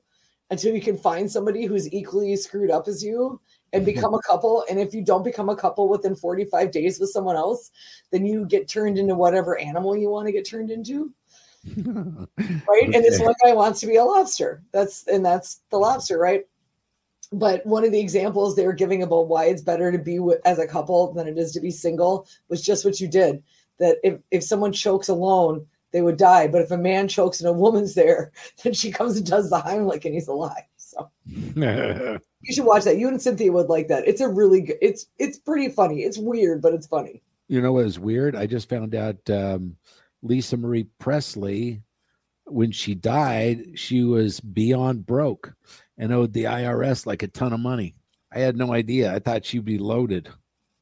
until 0.50 0.74
you 0.74 0.82
can 0.82 0.98
find 0.98 1.30
somebody 1.30 1.66
who's 1.66 1.92
equally 1.92 2.36
screwed 2.36 2.72
up 2.72 2.88
as 2.88 3.04
you 3.04 3.40
and 3.74 3.86
become 3.94 4.14
a 4.14 4.22
couple 4.22 4.64
and 4.70 4.80
if 4.80 4.94
you 4.94 5.04
don't 5.04 5.24
become 5.24 5.50
a 5.50 5.56
couple 5.56 5.90
within 5.90 6.16
45 6.16 6.72
days 6.72 7.00
with 7.00 7.10
someone 7.10 7.36
else 7.36 7.72
then 8.12 8.26
you 8.26 8.46
get 8.46 8.68
turned 8.68 8.98
into 8.98 9.16
whatever 9.16 9.58
animal 9.58 9.96
you 9.96 10.10
want 10.10 10.28
to 10.28 10.32
get 10.32 10.48
turned 10.48 10.72
into. 10.72 11.14
Right? 12.38 12.94
And 12.94 13.04
this 13.04 13.20
one 13.20 13.34
guy 13.44 13.54
wants 13.54 13.80
to 13.82 13.88
be 13.88 13.98
a 13.98 14.04
lobster. 14.04 14.62
That's 14.72 15.06
and 15.08 15.26
that's 15.26 15.62
the 15.70 15.78
lobster 15.78 16.18
right? 16.18 16.44
But 17.34 17.66
one 17.66 17.84
of 17.84 17.92
the 17.92 18.00
examples 18.00 18.56
they 18.56 18.66
were 18.66 18.74
giving 18.74 19.04
about 19.04 19.28
why 19.28 19.46
it's 19.46 19.62
better 19.62 19.92
to 19.92 19.98
be 19.98 20.20
with, 20.20 20.40
as 20.46 20.60
a 20.60 20.68
couple 20.68 21.14
than 21.14 21.28
it 21.28 21.38
is 21.38 21.52
to 21.54 21.60
be 21.60 21.72
single 21.72 22.28
was 22.48 22.62
just 22.62 22.86
what 22.86 23.02
you 23.02 23.08
did 23.08 23.44
that 23.80 23.98
if, 24.04 24.20
if 24.32 24.44
someone 24.44 24.74
chokes 24.74 25.08
alone, 25.08 25.66
they 25.92 26.02
would 26.02 26.18
die. 26.18 26.48
But 26.48 26.62
if 26.62 26.72
a 26.72 26.78
man 26.78 27.08
chokes 27.08 27.40
and 27.40 27.50
a 27.50 27.54
woman's 27.54 27.96
there, 27.96 28.32
then 28.64 28.74
she 28.74 28.92
comes 28.92 29.18
and 29.18 29.26
does 29.26 29.50
the 29.50 29.60
Heimlich 29.60 30.06
and 30.06 30.14
he's 30.14 30.28
alive. 30.28 30.64
So 30.78 31.10
you 31.26 32.20
should 32.50 32.66
watch 32.66 32.84
that. 32.86 32.98
You 32.98 33.08
and 33.08 33.22
Cynthia 33.22 33.52
would 33.52 33.70
like 33.70 33.88
that. 33.90 34.08
It's 34.08 34.22
a 34.22 34.28
really 34.28 34.62
good, 34.62 34.78
it's 34.82 35.08
it's 35.18 35.38
pretty 35.38 35.70
funny. 35.70 36.02
It's 36.02 36.18
weird, 36.18 36.62
but 36.62 36.74
it's 36.74 36.88
funny. 36.88 37.22
You 37.48 37.62
know 37.62 37.74
what 37.74 37.86
is 37.86 38.00
weird? 38.00 38.36
I 38.36 38.46
just 38.46 38.70
found 38.70 38.96
out 38.96 39.18
um, 39.30 39.78
Lisa 40.22 40.58
Marie 40.58 40.88
Presley, 41.00 41.82
when 42.46 42.72
she 42.72 42.96
died, 42.96 43.80
she 43.80 44.04
was 44.04 44.40
beyond 44.40 45.06
broke 45.06 45.54
and 45.98 46.14
owed 46.14 46.34
the 46.34 46.46
IRS 46.46 47.06
like 47.06 47.24
a 47.24 47.28
ton 47.28 47.54
of 47.54 47.60
money. 47.60 47.96
I 48.32 48.40
had 48.40 48.58
no 48.58 48.74
idea. 48.74 49.14
I 49.14 49.20
thought 49.20 49.46
she'd 49.46 49.66
be 49.66 49.78
loaded. 49.78 50.30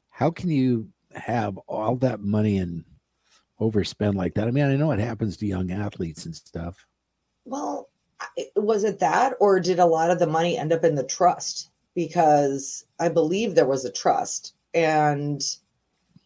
How 0.10 0.32
can 0.32 0.50
you 0.50 0.90
have 1.16 1.58
all 1.68 1.96
that 1.98 2.22
money 2.22 2.58
and 2.58 2.84
overspend 3.60 4.16
like 4.16 4.36
that? 4.36 4.48
I 4.48 4.52
mean, 4.52 4.66
I 4.66 4.76
know 4.76 4.92
it 4.92 5.00
happens 5.00 5.38
to 5.38 5.46
young 5.46 5.72
athletes 5.72 6.26
and 6.26 6.36
stuff. 6.36 6.86
Well, 7.46 7.90
was 8.56 8.84
it 8.84 9.00
that, 9.00 9.34
or 9.40 9.60
did 9.60 9.80
a 9.80 9.86
lot 9.86 10.12
of 10.12 10.20
the 10.20 10.28
money 10.28 10.58
end 10.58 10.74
up 10.74 10.84
in 10.84 10.96
the 10.96 11.04
trust? 11.04 11.70
Because 11.94 12.86
I 13.00 13.10
believe 13.10 13.56
there 13.56 13.68
was 13.68 13.86
a 13.86 13.92
trust, 13.92 14.54
and 14.74 15.42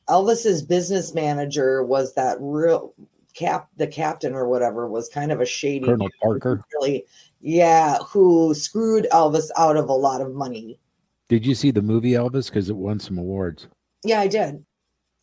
Elvis's 0.08 0.63
business 0.63 1.13
manager 1.13 1.84
was 1.84 2.15
that 2.15 2.38
real 2.39 2.95
cap, 3.36 3.69
the 3.78 3.86
captain 3.86 4.34
or 4.34 4.47
whatever, 4.47 4.88
was 4.88 5.10
kind 5.10 5.32
of 5.32 5.41
a 5.41 5.45
shady 5.45 5.86
Colonel 5.86 6.10
Parker. 6.23 6.63
Really, 6.73 7.06
yeah, 7.41 7.97
who 7.99 8.56
screwed 8.56 9.08
Elvis 9.12 9.49
out 9.58 9.78
of 9.78 9.89
a 9.89 9.93
lot 9.93 10.21
of 10.21 10.34
money. 10.34 10.80
Did 11.28 11.45
you 11.45 11.54
see 11.54 11.69
the 11.69 11.84
movie 11.84 12.13
Elvis? 12.13 12.47
Because 12.47 12.69
it 12.69 12.75
won 12.75 12.99
some 12.99 13.19
awards. 13.19 13.67
Yeah, 14.04 14.21
I 14.21 14.28
did 14.28 14.65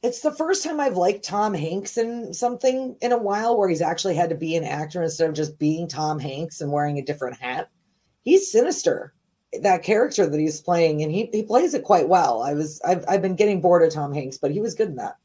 it's 0.07 0.21
the 0.21 0.33
first 0.33 0.63
time 0.63 0.79
I've 0.79 0.97
liked 0.97 1.25
Tom 1.25 1.53
Hanks 1.53 1.99
in 1.99 2.33
something 2.33 2.97
in 3.01 3.11
a 3.11 3.19
while 3.19 3.59
where 3.59 3.69
he's 3.69 3.83
actually 3.83 4.15
had 4.15 4.31
to 4.31 4.37
be 4.37 4.55
an 4.55 4.63
actor 4.63 5.03
instead 5.03 5.29
of 5.29 5.35
just 5.35 5.59
being 5.59 5.89
Tom 5.89 6.21
Hanks 6.21 6.61
and 6.61 6.71
wearing 6.71 6.99
a 6.99 7.05
different 7.05 7.37
hat. 7.41 7.69
He's 8.23 8.51
sinister, 8.51 9.15
that 9.63 9.83
character 9.83 10.29
that 10.29 10.39
he's 10.39 10.61
playing, 10.61 11.03
and 11.03 11.11
he, 11.11 11.29
he 11.33 11.43
plays 11.43 11.75
it 11.75 11.83
quite 11.83 12.09
well. 12.09 12.43
I 12.43 12.55
was 12.55 12.81
I've 12.83 13.05
I've 13.09 13.23
been 13.23 13.35
getting 13.35 13.61
bored 13.61 13.83
of 13.83 13.93
Tom 13.93 14.15
Hanks, 14.15 14.39
but 14.39 14.53
he 14.53 14.61
was 14.61 14.75
good 14.75 14.91
in 14.91 14.97
that. 14.97 15.17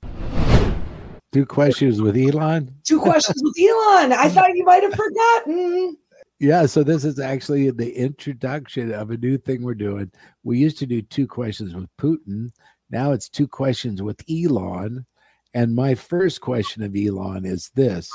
Two 1.32 1.46
questions 1.46 2.02
with 2.02 2.18
Elon. 2.18 2.74
Two 2.84 3.00
questions 3.00 3.40
with 3.44 3.56
Elon. 3.60 4.12
I 4.14 4.30
thought 4.34 4.56
you 4.56 4.66
might 4.66 4.84
have 4.84 4.96
forgotten. 4.96 5.98
Yeah, 6.40 6.66
so 6.66 6.84
this 6.84 7.06
is 7.06 7.20
actually 7.20 7.70
the 7.70 7.92
introduction 7.96 8.92
of 8.92 9.12
a 9.12 9.18
new 9.18 9.38
thing 9.38 9.62
we're 9.62 9.76
doing. 9.76 10.12
We 10.44 10.58
used 10.58 10.80
to 10.80 10.88
do 10.88 11.04
two 11.04 11.28
questions 11.28 11.76
with 11.76 11.88
Putin 11.98 12.50
now 12.92 13.14
it's 13.14 13.30
two 13.30 13.48
questions 13.48 14.02
with 14.02 14.24
Elon. 14.30 15.06
And 15.54 15.74
my 15.74 15.96
first 15.96 16.42
question 16.42 16.84
of 16.84 16.96
Elon 16.96 17.46
is 17.46 17.72
this 17.76 18.10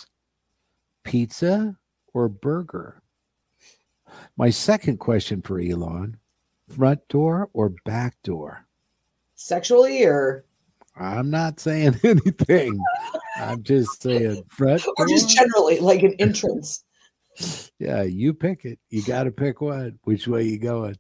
pizza 1.05 1.77
or 2.15 2.29
burger? 2.29 3.03
My 4.37 4.51
second 4.51 4.99
question 4.99 5.43
for 5.43 5.61
Elon 5.61 6.19
front 6.75 7.07
door 7.09 7.49
or 7.53 7.75
back 7.85 8.17
door? 8.23 8.67
Sexually 9.35 10.05
or? 10.05 10.45
I'm 10.97 11.31
not 11.31 11.61
saying 11.61 11.99
anything. 12.05 12.79
I'm 13.37 13.63
just 13.63 14.03
saying 14.03 14.45
front 14.49 14.83
or 14.97 15.07
just 15.07 15.29
generally 15.29 15.79
like 15.79 16.03
an 16.03 16.15
entrance. 16.19 16.85
yeah, 17.79 18.03
you 18.03 18.33
pick 18.33 18.65
it. 18.65 18.79
You 18.89 19.03
got 19.03 19.25
to 19.25 19.31
pick 19.31 19.61
one. 19.61 19.99
Which 20.05 20.27
way 20.27 20.45
you 20.45 20.59
going, 20.59 20.97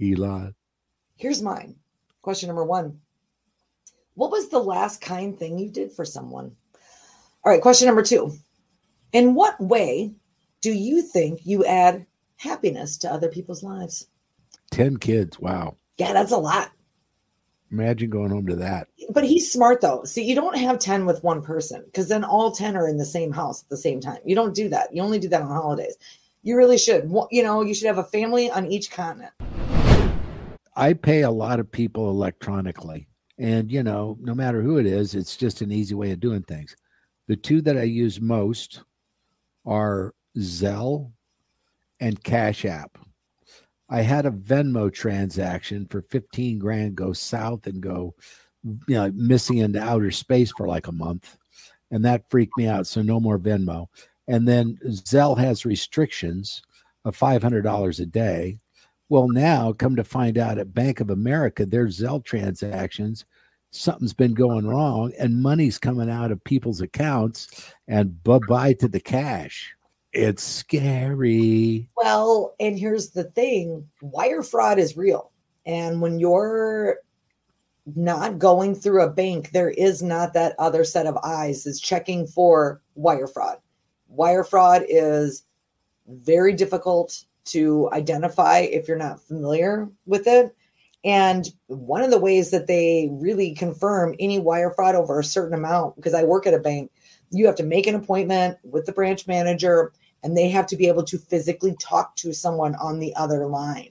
Elon? 0.00 0.54
Here's 1.16 1.42
mine. 1.42 1.74
Question 2.26 2.48
number 2.48 2.64
one 2.64 2.98
What 4.14 4.32
was 4.32 4.48
the 4.48 4.58
last 4.58 5.00
kind 5.00 5.38
thing 5.38 5.60
you 5.60 5.70
did 5.70 5.92
for 5.92 6.04
someone? 6.04 6.56
All 7.44 7.52
right, 7.52 7.62
question 7.62 7.86
number 7.86 8.02
two 8.02 8.32
In 9.12 9.36
what 9.36 9.60
way 9.60 10.12
do 10.60 10.72
you 10.72 11.02
think 11.02 11.46
you 11.46 11.64
add 11.64 12.04
happiness 12.34 12.96
to 12.96 13.12
other 13.12 13.28
people's 13.28 13.62
lives? 13.62 14.08
10 14.72 14.96
kids. 14.96 15.38
Wow. 15.38 15.76
Yeah, 15.98 16.12
that's 16.12 16.32
a 16.32 16.36
lot. 16.36 16.72
Imagine 17.70 18.10
going 18.10 18.30
home 18.30 18.48
to 18.48 18.56
that. 18.56 18.88
But 19.10 19.22
he's 19.22 19.52
smart 19.52 19.80
though. 19.80 20.02
See, 20.02 20.24
you 20.24 20.34
don't 20.34 20.58
have 20.58 20.80
10 20.80 21.06
with 21.06 21.22
one 21.22 21.42
person 21.42 21.84
because 21.84 22.08
then 22.08 22.24
all 22.24 22.50
10 22.50 22.76
are 22.76 22.88
in 22.88 22.98
the 22.98 23.04
same 23.04 23.30
house 23.30 23.62
at 23.62 23.68
the 23.68 23.76
same 23.76 24.00
time. 24.00 24.18
You 24.24 24.34
don't 24.34 24.52
do 24.52 24.68
that. 24.70 24.92
You 24.92 25.00
only 25.00 25.20
do 25.20 25.28
that 25.28 25.42
on 25.42 25.46
holidays. 25.46 25.96
You 26.42 26.56
really 26.56 26.76
should. 26.76 27.08
You 27.30 27.44
know, 27.44 27.62
you 27.62 27.72
should 27.72 27.86
have 27.86 27.98
a 27.98 28.04
family 28.04 28.50
on 28.50 28.66
each 28.66 28.90
continent. 28.90 29.32
I 30.76 30.92
pay 30.92 31.22
a 31.22 31.30
lot 31.30 31.58
of 31.58 31.72
people 31.72 32.10
electronically. 32.10 33.08
And, 33.38 33.70
you 33.70 33.82
know, 33.82 34.16
no 34.20 34.34
matter 34.34 34.62
who 34.62 34.78
it 34.78 34.86
is, 34.86 35.14
it's 35.14 35.36
just 35.36 35.60
an 35.62 35.72
easy 35.72 35.94
way 35.94 36.10
of 36.10 36.20
doing 36.20 36.42
things. 36.42 36.76
The 37.28 37.36
two 37.36 37.60
that 37.62 37.76
I 37.76 37.82
use 37.82 38.20
most 38.20 38.82
are 39.64 40.14
Zelle 40.38 41.10
and 42.00 42.22
Cash 42.22 42.64
App. 42.64 42.98
I 43.88 44.02
had 44.02 44.26
a 44.26 44.30
Venmo 44.30 44.92
transaction 44.92 45.86
for 45.86 46.02
15 46.02 46.58
grand 46.58 46.94
go 46.94 47.12
south 47.12 47.66
and 47.66 47.80
go, 47.80 48.14
you 48.64 48.96
know, 48.96 49.10
missing 49.14 49.58
into 49.58 49.80
outer 49.80 50.10
space 50.10 50.52
for 50.56 50.66
like 50.66 50.88
a 50.88 50.92
month. 50.92 51.36
And 51.90 52.04
that 52.04 52.28
freaked 52.28 52.56
me 52.56 52.66
out. 52.66 52.86
So 52.86 53.00
no 53.00 53.20
more 53.20 53.38
Venmo. 53.38 53.86
And 54.28 54.46
then 54.46 54.78
Zelle 54.86 55.38
has 55.38 55.64
restrictions 55.64 56.62
of 57.04 57.16
$500 57.16 58.00
a 58.00 58.06
day. 58.06 58.58
Well, 59.08 59.28
now 59.28 59.72
come 59.72 59.96
to 59.96 60.04
find 60.04 60.36
out 60.36 60.58
at 60.58 60.74
Bank 60.74 61.00
of 61.00 61.10
America, 61.10 61.64
their 61.64 61.86
Zelle 61.86 62.24
transactions, 62.24 63.24
something's 63.70 64.14
been 64.14 64.34
going 64.34 64.66
wrong 64.66 65.12
and 65.18 65.42
money's 65.42 65.78
coming 65.78 66.10
out 66.10 66.32
of 66.32 66.42
people's 66.44 66.80
accounts 66.80 67.72
and 67.86 68.22
bye 68.24 68.40
bye 68.48 68.72
to 68.74 68.88
the 68.88 69.00
cash. 69.00 69.74
It's 70.12 70.42
scary. 70.42 71.90
Well, 71.96 72.54
and 72.58 72.78
here's 72.78 73.10
the 73.10 73.24
thing 73.24 73.86
wire 74.00 74.42
fraud 74.42 74.78
is 74.78 74.96
real. 74.96 75.30
And 75.66 76.00
when 76.00 76.18
you're 76.18 76.98
not 77.94 78.38
going 78.38 78.74
through 78.74 79.02
a 79.02 79.10
bank, 79.10 79.50
there 79.50 79.70
is 79.70 80.02
not 80.02 80.32
that 80.32 80.54
other 80.58 80.84
set 80.84 81.06
of 81.06 81.16
eyes 81.18 81.66
is 81.66 81.80
checking 81.80 82.26
for 82.26 82.80
wire 82.94 83.26
fraud. 83.26 83.58
Wire 84.08 84.44
fraud 84.44 84.84
is 84.88 85.44
very 86.08 86.52
difficult 86.54 87.24
to 87.46 87.88
identify 87.92 88.58
if 88.60 88.88
you're 88.88 88.96
not 88.96 89.22
familiar 89.22 89.88
with 90.06 90.26
it. 90.26 90.54
And 91.04 91.48
one 91.68 92.02
of 92.02 92.10
the 92.10 92.18
ways 92.18 92.50
that 92.50 92.66
they 92.66 93.08
really 93.12 93.54
confirm 93.54 94.14
any 94.18 94.38
wire 94.38 94.72
fraud 94.72 94.94
over 94.94 95.20
a 95.20 95.24
certain 95.24 95.54
amount, 95.54 95.96
because 95.96 96.14
I 96.14 96.24
work 96.24 96.46
at 96.46 96.54
a 96.54 96.58
bank, 96.58 96.90
you 97.30 97.46
have 97.46 97.56
to 97.56 97.62
make 97.62 97.86
an 97.86 97.94
appointment 97.94 98.58
with 98.64 98.86
the 98.86 98.92
branch 98.92 99.26
manager 99.26 99.92
and 100.22 100.36
they 100.36 100.48
have 100.48 100.66
to 100.66 100.76
be 100.76 100.88
able 100.88 101.04
to 101.04 101.18
physically 101.18 101.76
talk 101.80 102.16
to 102.16 102.32
someone 102.32 102.74
on 102.76 102.98
the 102.98 103.14
other 103.14 103.46
line. 103.46 103.90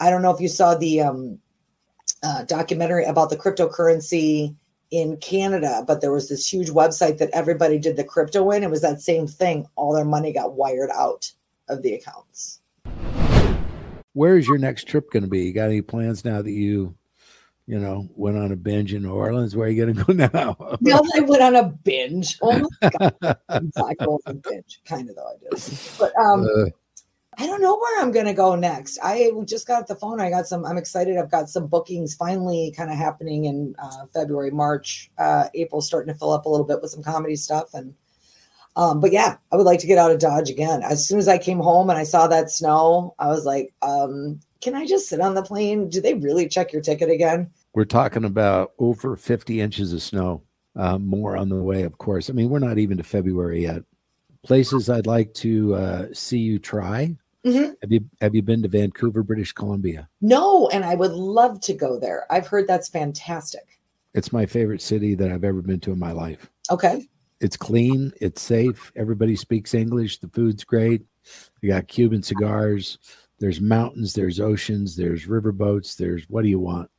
I 0.00 0.10
don't 0.10 0.22
know 0.22 0.32
if 0.32 0.40
you 0.40 0.48
saw 0.48 0.74
the 0.74 1.02
um, 1.02 1.38
uh, 2.22 2.44
documentary 2.44 3.04
about 3.04 3.30
the 3.30 3.36
cryptocurrency 3.36 4.54
in 4.90 5.18
Canada, 5.18 5.84
but 5.86 6.00
there 6.00 6.12
was 6.12 6.28
this 6.28 6.50
huge 6.50 6.70
website 6.70 7.18
that 7.18 7.30
everybody 7.32 7.78
did 7.78 7.96
the 7.96 8.04
crypto 8.04 8.50
in. 8.52 8.62
It 8.62 8.70
was 8.70 8.80
that 8.80 9.02
same 9.02 9.26
thing. 9.26 9.66
All 9.76 9.92
their 9.92 10.04
money 10.04 10.32
got 10.32 10.54
wired 10.54 10.90
out 10.94 11.30
of 11.68 11.82
the 11.82 11.94
accounts. 11.94 12.60
Where's 14.18 14.48
your 14.48 14.58
next 14.58 14.88
trip 14.88 15.12
going 15.12 15.22
to 15.22 15.28
be? 15.28 15.44
You 15.44 15.52
got 15.52 15.68
any 15.68 15.80
plans 15.80 16.24
now 16.24 16.42
that 16.42 16.50
you, 16.50 16.92
you 17.68 17.78
know, 17.78 18.08
went 18.16 18.36
on 18.36 18.50
a 18.50 18.56
binge 18.56 18.92
in 18.92 19.04
New 19.04 19.12
Orleans? 19.12 19.54
Where 19.54 19.68
are 19.68 19.70
you 19.70 19.86
going 19.86 19.94
to 19.94 20.04
go 20.04 20.12
now? 20.34 20.76
now 20.80 21.00
I 21.14 21.20
went 21.20 21.40
on 21.40 21.54
a 21.54 21.68
binge. 21.68 22.36
Oh 22.42 22.68
my 22.82 22.90
god! 22.98 23.96
On 24.26 24.38
binge, 24.38 24.80
kind 24.84 25.08
of 25.08 25.14
though 25.14 25.22
I 25.22 25.34
did. 25.38 25.78
But 26.00 26.12
um, 26.16 26.42
uh, 26.42 26.64
I 27.38 27.46
don't 27.46 27.62
know 27.62 27.78
where 27.78 28.02
I'm 28.02 28.10
going 28.10 28.26
to 28.26 28.34
go 28.34 28.56
next. 28.56 28.98
I 29.04 29.30
just 29.44 29.68
got 29.68 29.86
the 29.86 29.94
phone. 29.94 30.20
I 30.20 30.30
got 30.30 30.48
some. 30.48 30.64
I'm 30.64 30.78
excited. 30.78 31.16
I've 31.16 31.30
got 31.30 31.48
some 31.48 31.68
bookings 31.68 32.16
finally 32.16 32.74
kind 32.76 32.90
of 32.90 32.96
happening 32.96 33.44
in 33.44 33.76
uh, 33.78 34.06
February, 34.12 34.50
March, 34.50 35.12
uh, 35.18 35.44
April, 35.54 35.80
starting 35.80 36.12
to 36.12 36.18
fill 36.18 36.32
up 36.32 36.46
a 36.46 36.48
little 36.48 36.66
bit 36.66 36.82
with 36.82 36.90
some 36.90 37.04
comedy 37.04 37.36
stuff 37.36 37.72
and 37.72 37.94
um, 38.78 39.00
but 39.00 39.10
yeah, 39.10 39.36
I 39.50 39.56
would 39.56 39.66
like 39.66 39.80
to 39.80 39.88
get 39.88 39.98
out 39.98 40.12
of 40.12 40.20
Dodge 40.20 40.48
again. 40.48 40.84
As 40.84 41.06
soon 41.06 41.18
as 41.18 41.26
I 41.26 41.36
came 41.36 41.58
home 41.58 41.90
and 41.90 41.98
I 41.98 42.04
saw 42.04 42.28
that 42.28 42.48
snow, 42.48 43.12
I 43.18 43.26
was 43.26 43.44
like, 43.44 43.74
um, 43.82 44.38
can 44.60 44.76
I 44.76 44.86
just 44.86 45.08
sit 45.08 45.20
on 45.20 45.34
the 45.34 45.42
plane? 45.42 45.88
Do 45.88 46.00
they 46.00 46.14
really 46.14 46.48
check 46.48 46.72
your 46.72 46.80
ticket 46.80 47.10
again? 47.10 47.50
We're 47.74 47.84
talking 47.84 48.24
about 48.24 48.74
over 48.78 49.16
50 49.16 49.60
inches 49.60 49.92
of 49.92 50.00
snow, 50.00 50.42
uh, 50.76 50.96
more 50.96 51.36
on 51.36 51.48
the 51.48 51.56
way, 51.56 51.82
of 51.82 51.98
course. 51.98 52.30
I 52.30 52.34
mean, 52.34 52.50
we're 52.50 52.60
not 52.60 52.78
even 52.78 52.98
to 52.98 53.02
February 53.02 53.62
yet. 53.62 53.82
Places 54.44 54.88
I'd 54.88 55.08
like 55.08 55.34
to 55.34 55.74
uh, 55.74 56.06
see 56.12 56.38
you 56.38 56.60
try. 56.60 57.16
Mm-hmm. 57.44 57.72
Have 57.82 57.90
you 57.90 58.04
have 58.20 58.34
you 58.34 58.42
been 58.42 58.62
to 58.62 58.68
Vancouver, 58.68 59.24
British 59.24 59.52
Columbia? 59.52 60.08
No, 60.20 60.68
and 60.68 60.84
I 60.84 60.94
would 60.94 61.12
love 61.12 61.60
to 61.62 61.74
go 61.74 61.98
there. 61.98 62.26
I've 62.30 62.46
heard 62.46 62.68
that's 62.68 62.88
fantastic. 62.88 63.80
It's 64.14 64.32
my 64.32 64.46
favorite 64.46 64.82
city 64.82 65.16
that 65.16 65.32
I've 65.32 65.44
ever 65.44 65.62
been 65.62 65.80
to 65.80 65.92
in 65.92 65.98
my 65.98 66.12
life. 66.12 66.48
Okay 66.70 67.08
it's 67.40 67.56
clean, 67.56 68.12
it's 68.20 68.42
safe. 68.42 68.92
Everybody 68.96 69.36
speaks 69.36 69.74
English. 69.74 70.18
The 70.18 70.28
food's 70.28 70.64
great. 70.64 71.02
You 71.60 71.70
got 71.70 71.88
Cuban 71.88 72.22
cigars. 72.22 72.98
There's 73.38 73.60
mountains, 73.60 74.14
there's 74.14 74.40
oceans, 74.40 74.96
there's 74.96 75.26
riverboats, 75.26 75.96
there's 75.96 76.28
what 76.28 76.42
do 76.42 76.48
you 76.48 76.58
want? 76.58 76.90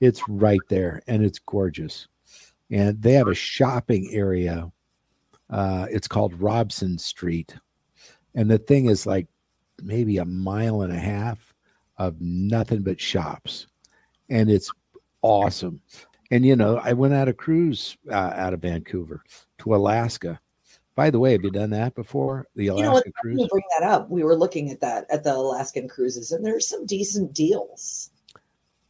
It's 0.00 0.28
right 0.28 0.60
there 0.68 1.02
and 1.06 1.24
it's 1.24 1.38
gorgeous. 1.38 2.08
And 2.70 3.00
they 3.00 3.12
have 3.12 3.28
a 3.28 3.34
shopping 3.34 4.08
area. 4.10 4.70
Uh, 5.48 5.86
it's 5.88 6.08
called 6.08 6.40
Robson 6.40 6.98
Street. 6.98 7.54
And 8.34 8.50
the 8.50 8.58
thing 8.58 8.86
is 8.86 9.06
like 9.06 9.28
maybe 9.80 10.18
a 10.18 10.24
mile 10.24 10.82
and 10.82 10.92
a 10.92 10.98
half 10.98 11.54
of 11.98 12.20
nothing 12.20 12.82
but 12.82 13.00
shops. 13.00 13.68
And 14.28 14.50
it's 14.50 14.72
awesome. 15.22 15.80
And 16.32 16.44
you 16.44 16.56
know, 16.56 16.80
I 16.82 16.94
went 16.94 17.14
out 17.14 17.28
a 17.28 17.32
cruise 17.32 17.96
uh, 18.10 18.32
out 18.34 18.54
of 18.54 18.62
Vancouver 18.62 19.22
to 19.66 19.74
Alaska. 19.74 20.40
By 20.94 21.10
the 21.10 21.18
way, 21.18 21.32
have 21.32 21.44
you 21.44 21.50
done 21.50 21.70
that 21.70 21.94
before? 21.94 22.46
The 22.54 22.68
Alaska 22.68 22.84
you 22.86 22.92
know, 22.92 23.02
cruise. 23.20 23.40
You 23.40 23.48
bring 23.48 23.64
that 23.78 23.86
up. 23.86 24.08
We 24.08 24.22
were 24.22 24.36
looking 24.36 24.70
at 24.70 24.80
that 24.80 25.06
at 25.10 25.24
the 25.24 25.34
Alaskan 25.34 25.88
cruises, 25.88 26.32
and 26.32 26.44
there's 26.44 26.66
some 26.66 26.86
decent 26.86 27.34
deals. 27.34 28.10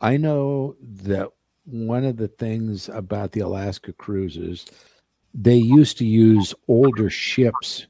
I 0.01 0.17
know 0.17 0.77
that 0.81 1.31
one 1.65 2.05
of 2.05 2.17
the 2.17 2.29
things 2.29 2.89
about 2.89 3.33
the 3.33 3.41
Alaska 3.41 3.93
cruises, 3.93 4.67
they 5.35 5.57
used 5.57 5.99
to 5.99 6.07
use 6.07 6.55
older 6.69 7.11
ships 7.11 7.87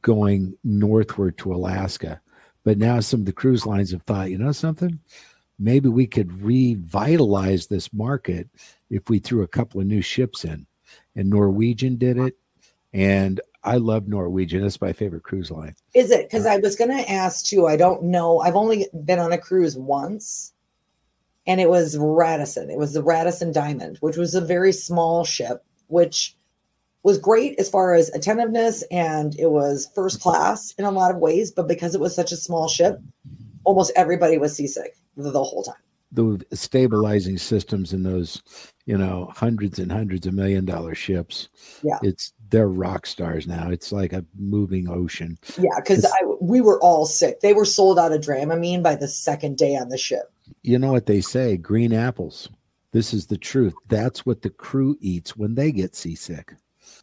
going 0.00 0.56
northward 0.64 1.36
to 1.38 1.52
Alaska, 1.52 2.20
but 2.64 2.78
now 2.78 3.00
some 3.00 3.20
of 3.20 3.26
the 3.26 3.32
cruise 3.32 3.66
lines 3.66 3.90
have 3.90 4.02
thought, 4.02 4.30
you 4.30 4.38
know 4.38 4.52
something, 4.52 4.98
maybe 5.58 5.88
we 5.88 6.06
could 6.06 6.40
revitalize 6.40 7.66
this 7.66 7.92
market 7.92 8.48
if 8.88 9.10
we 9.10 9.18
threw 9.18 9.42
a 9.42 9.48
couple 9.48 9.80
of 9.80 9.86
new 9.86 10.00
ships 10.00 10.44
in. 10.44 10.66
And 11.16 11.30
Norwegian 11.30 11.96
did 11.96 12.18
it. 12.18 12.36
And 12.92 13.40
I 13.64 13.78
love 13.78 14.06
Norwegian. 14.06 14.62
That's 14.62 14.80
my 14.80 14.92
favorite 14.92 15.24
cruise 15.24 15.50
line. 15.50 15.74
Is 15.92 16.12
it? 16.12 16.28
Because 16.28 16.46
I 16.46 16.58
was 16.58 16.76
going 16.76 16.96
to 16.96 17.10
ask 17.10 17.44
too. 17.44 17.66
I 17.66 17.76
don't 17.76 18.04
know. 18.04 18.38
I've 18.38 18.54
only 18.54 18.86
been 19.04 19.18
on 19.18 19.32
a 19.32 19.38
cruise 19.38 19.76
once, 19.76 20.52
and 21.46 21.60
it 21.60 21.68
was 21.68 21.98
Radisson. 21.98 22.70
It 22.70 22.78
was 22.78 22.92
the 22.92 23.02
Radisson 23.02 23.50
Diamond, 23.50 23.98
which 23.98 24.16
was 24.16 24.34
a 24.36 24.40
very 24.40 24.72
small 24.72 25.24
ship, 25.24 25.64
which 25.88 26.36
was 27.02 27.18
great 27.18 27.58
as 27.58 27.70
far 27.70 27.94
as 27.94 28.08
attentiveness 28.10 28.82
and 28.90 29.38
it 29.38 29.52
was 29.52 29.88
first 29.94 30.20
class 30.20 30.74
in 30.76 30.84
a 30.84 30.90
lot 30.90 31.12
of 31.12 31.18
ways. 31.18 31.52
But 31.52 31.68
because 31.68 31.94
it 31.94 32.00
was 32.00 32.14
such 32.14 32.32
a 32.32 32.36
small 32.36 32.66
ship, 32.66 32.98
almost 33.62 33.92
everybody 33.94 34.38
was 34.38 34.56
seasick 34.56 34.96
the 35.16 35.44
whole 35.44 35.62
time. 35.62 35.76
The 36.12 36.44
stabilizing 36.52 37.36
systems 37.36 37.92
in 37.92 38.02
those, 38.02 38.42
you 38.86 38.96
know, 38.96 39.30
hundreds 39.34 39.78
and 39.78 39.90
hundreds 39.90 40.26
of 40.26 40.34
million 40.34 40.64
dollar 40.64 40.94
ships. 40.94 41.48
Yeah. 41.82 41.98
It's 42.02 42.32
they're 42.50 42.68
rock 42.68 43.06
stars 43.06 43.46
now. 43.46 43.70
It's 43.70 43.92
like 43.92 44.12
a 44.12 44.24
moving 44.38 44.88
ocean. 44.88 45.38
Yeah, 45.58 45.70
because 45.76 46.06
we 46.40 46.60
were 46.60 46.80
all 46.80 47.06
sick. 47.06 47.40
They 47.40 47.52
were 47.52 47.64
sold 47.64 47.98
out 47.98 48.12
of 48.12 48.20
Dramamine 48.20 48.82
by 48.82 48.94
the 48.94 49.08
second 49.08 49.58
day 49.58 49.76
on 49.76 49.88
the 49.88 49.98
ship. 49.98 50.32
You 50.62 50.78
know 50.78 50.92
what 50.92 51.06
they 51.06 51.20
say? 51.20 51.56
Green 51.56 51.92
apples. 51.92 52.48
This 52.92 53.12
is 53.12 53.26
the 53.26 53.36
truth. 53.36 53.74
That's 53.88 54.24
what 54.24 54.42
the 54.42 54.50
crew 54.50 54.96
eats 55.00 55.36
when 55.36 55.54
they 55.54 55.72
get 55.72 55.94
seasick. 55.94 56.54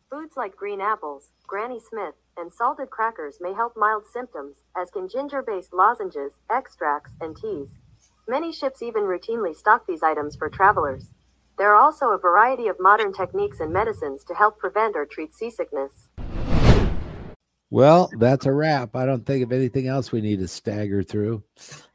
Foods 0.09 0.37
like 0.37 0.55
green 0.55 0.81
apples, 0.81 1.33
Granny 1.45 1.79
Smith, 1.79 2.15
and 2.37 2.51
salted 2.51 2.89
crackers 2.89 3.37
may 3.41 3.53
help 3.53 3.75
mild 3.75 4.05
symptoms, 4.11 4.63
as 4.77 4.89
can 4.89 5.09
ginger 5.09 5.41
based 5.41 5.73
lozenges, 5.73 6.33
extracts, 6.49 7.11
and 7.21 7.35
teas. 7.35 7.79
Many 8.27 8.53
ships 8.53 8.81
even 8.81 9.03
routinely 9.03 9.53
stock 9.53 9.85
these 9.85 10.01
items 10.01 10.37
for 10.37 10.47
travelers. 10.49 11.13
There 11.57 11.69
are 11.69 11.75
also 11.75 12.11
a 12.11 12.17
variety 12.17 12.67
of 12.67 12.77
modern 12.79 13.11
techniques 13.11 13.59
and 13.59 13.73
medicines 13.73 14.23
to 14.25 14.33
help 14.33 14.57
prevent 14.57 14.95
or 14.95 15.05
treat 15.05 15.33
seasickness. 15.33 16.09
Well, 17.69 18.09
that's 18.17 18.45
a 18.45 18.53
wrap. 18.53 18.95
I 18.95 19.05
don't 19.05 19.25
think 19.25 19.43
of 19.43 19.51
anything 19.51 19.87
else 19.87 20.13
we 20.13 20.21
need 20.21 20.39
to 20.39 20.47
stagger 20.47 21.03
through. 21.03 21.43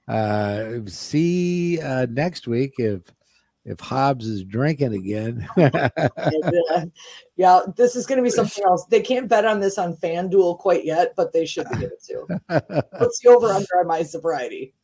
Uh, 0.07 0.81
see 0.87 1.81
uh, 1.81 2.07
next 2.11 2.47
week 2.47 2.75
if 2.77 3.03
if 3.65 3.81
Hobbs 3.81 4.27
is 4.27 4.45
drinking 4.45 4.95
again. 4.95 5.49
yeah, 7.37 7.61
this 7.77 7.97
is 7.97 8.07
going 8.07 8.17
to 8.17 8.23
be 8.23 8.31
something 8.31 8.65
else. 8.65 8.85
They 8.87 9.01
can't 9.01 9.29
bet 9.29 9.45
on 9.45 9.61
this 9.61 9.79
on 9.79 9.97
FanDuel 9.97 10.59
quite 10.59 10.85
yet, 10.85 11.15
but 11.17 11.33
they 11.33 11.47
should 11.47 11.69
be 11.71 11.85
able 11.85 11.97
to. 12.09 12.83
Let's 13.01 13.21
go 13.21 13.37
over 13.37 13.49
under 13.49 13.79
on 13.79 13.87
my 13.87 14.03
sobriety. 14.03 14.75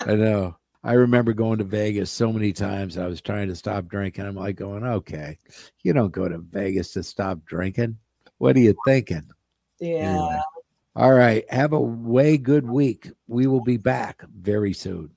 I 0.00 0.14
know. 0.14 0.56
I 0.84 0.92
remember 0.92 1.32
going 1.32 1.58
to 1.58 1.64
Vegas 1.64 2.10
so 2.10 2.30
many 2.30 2.52
times. 2.52 2.98
I 2.98 3.06
was 3.06 3.22
trying 3.22 3.48
to 3.48 3.56
stop 3.56 3.86
drinking. 3.88 4.26
I'm 4.26 4.36
like 4.36 4.56
going, 4.56 4.84
okay, 4.84 5.38
you 5.82 5.94
don't 5.94 6.12
go 6.12 6.28
to 6.28 6.38
Vegas 6.38 6.92
to 6.92 7.02
stop 7.02 7.42
drinking. 7.46 7.96
What 8.36 8.54
are 8.54 8.60
you 8.60 8.74
thinking? 8.86 9.30
Yeah. 9.80 10.10
Anyway. 10.10 10.40
All 10.94 11.12
right. 11.12 11.50
Have 11.50 11.72
a 11.72 11.80
way 11.80 12.36
good 12.36 12.68
week. 12.68 13.10
We 13.26 13.46
will 13.46 13.62
be 13.62 13.78
back 13.78 14.22
very 14.36 14.74
soon. 14.74 15.10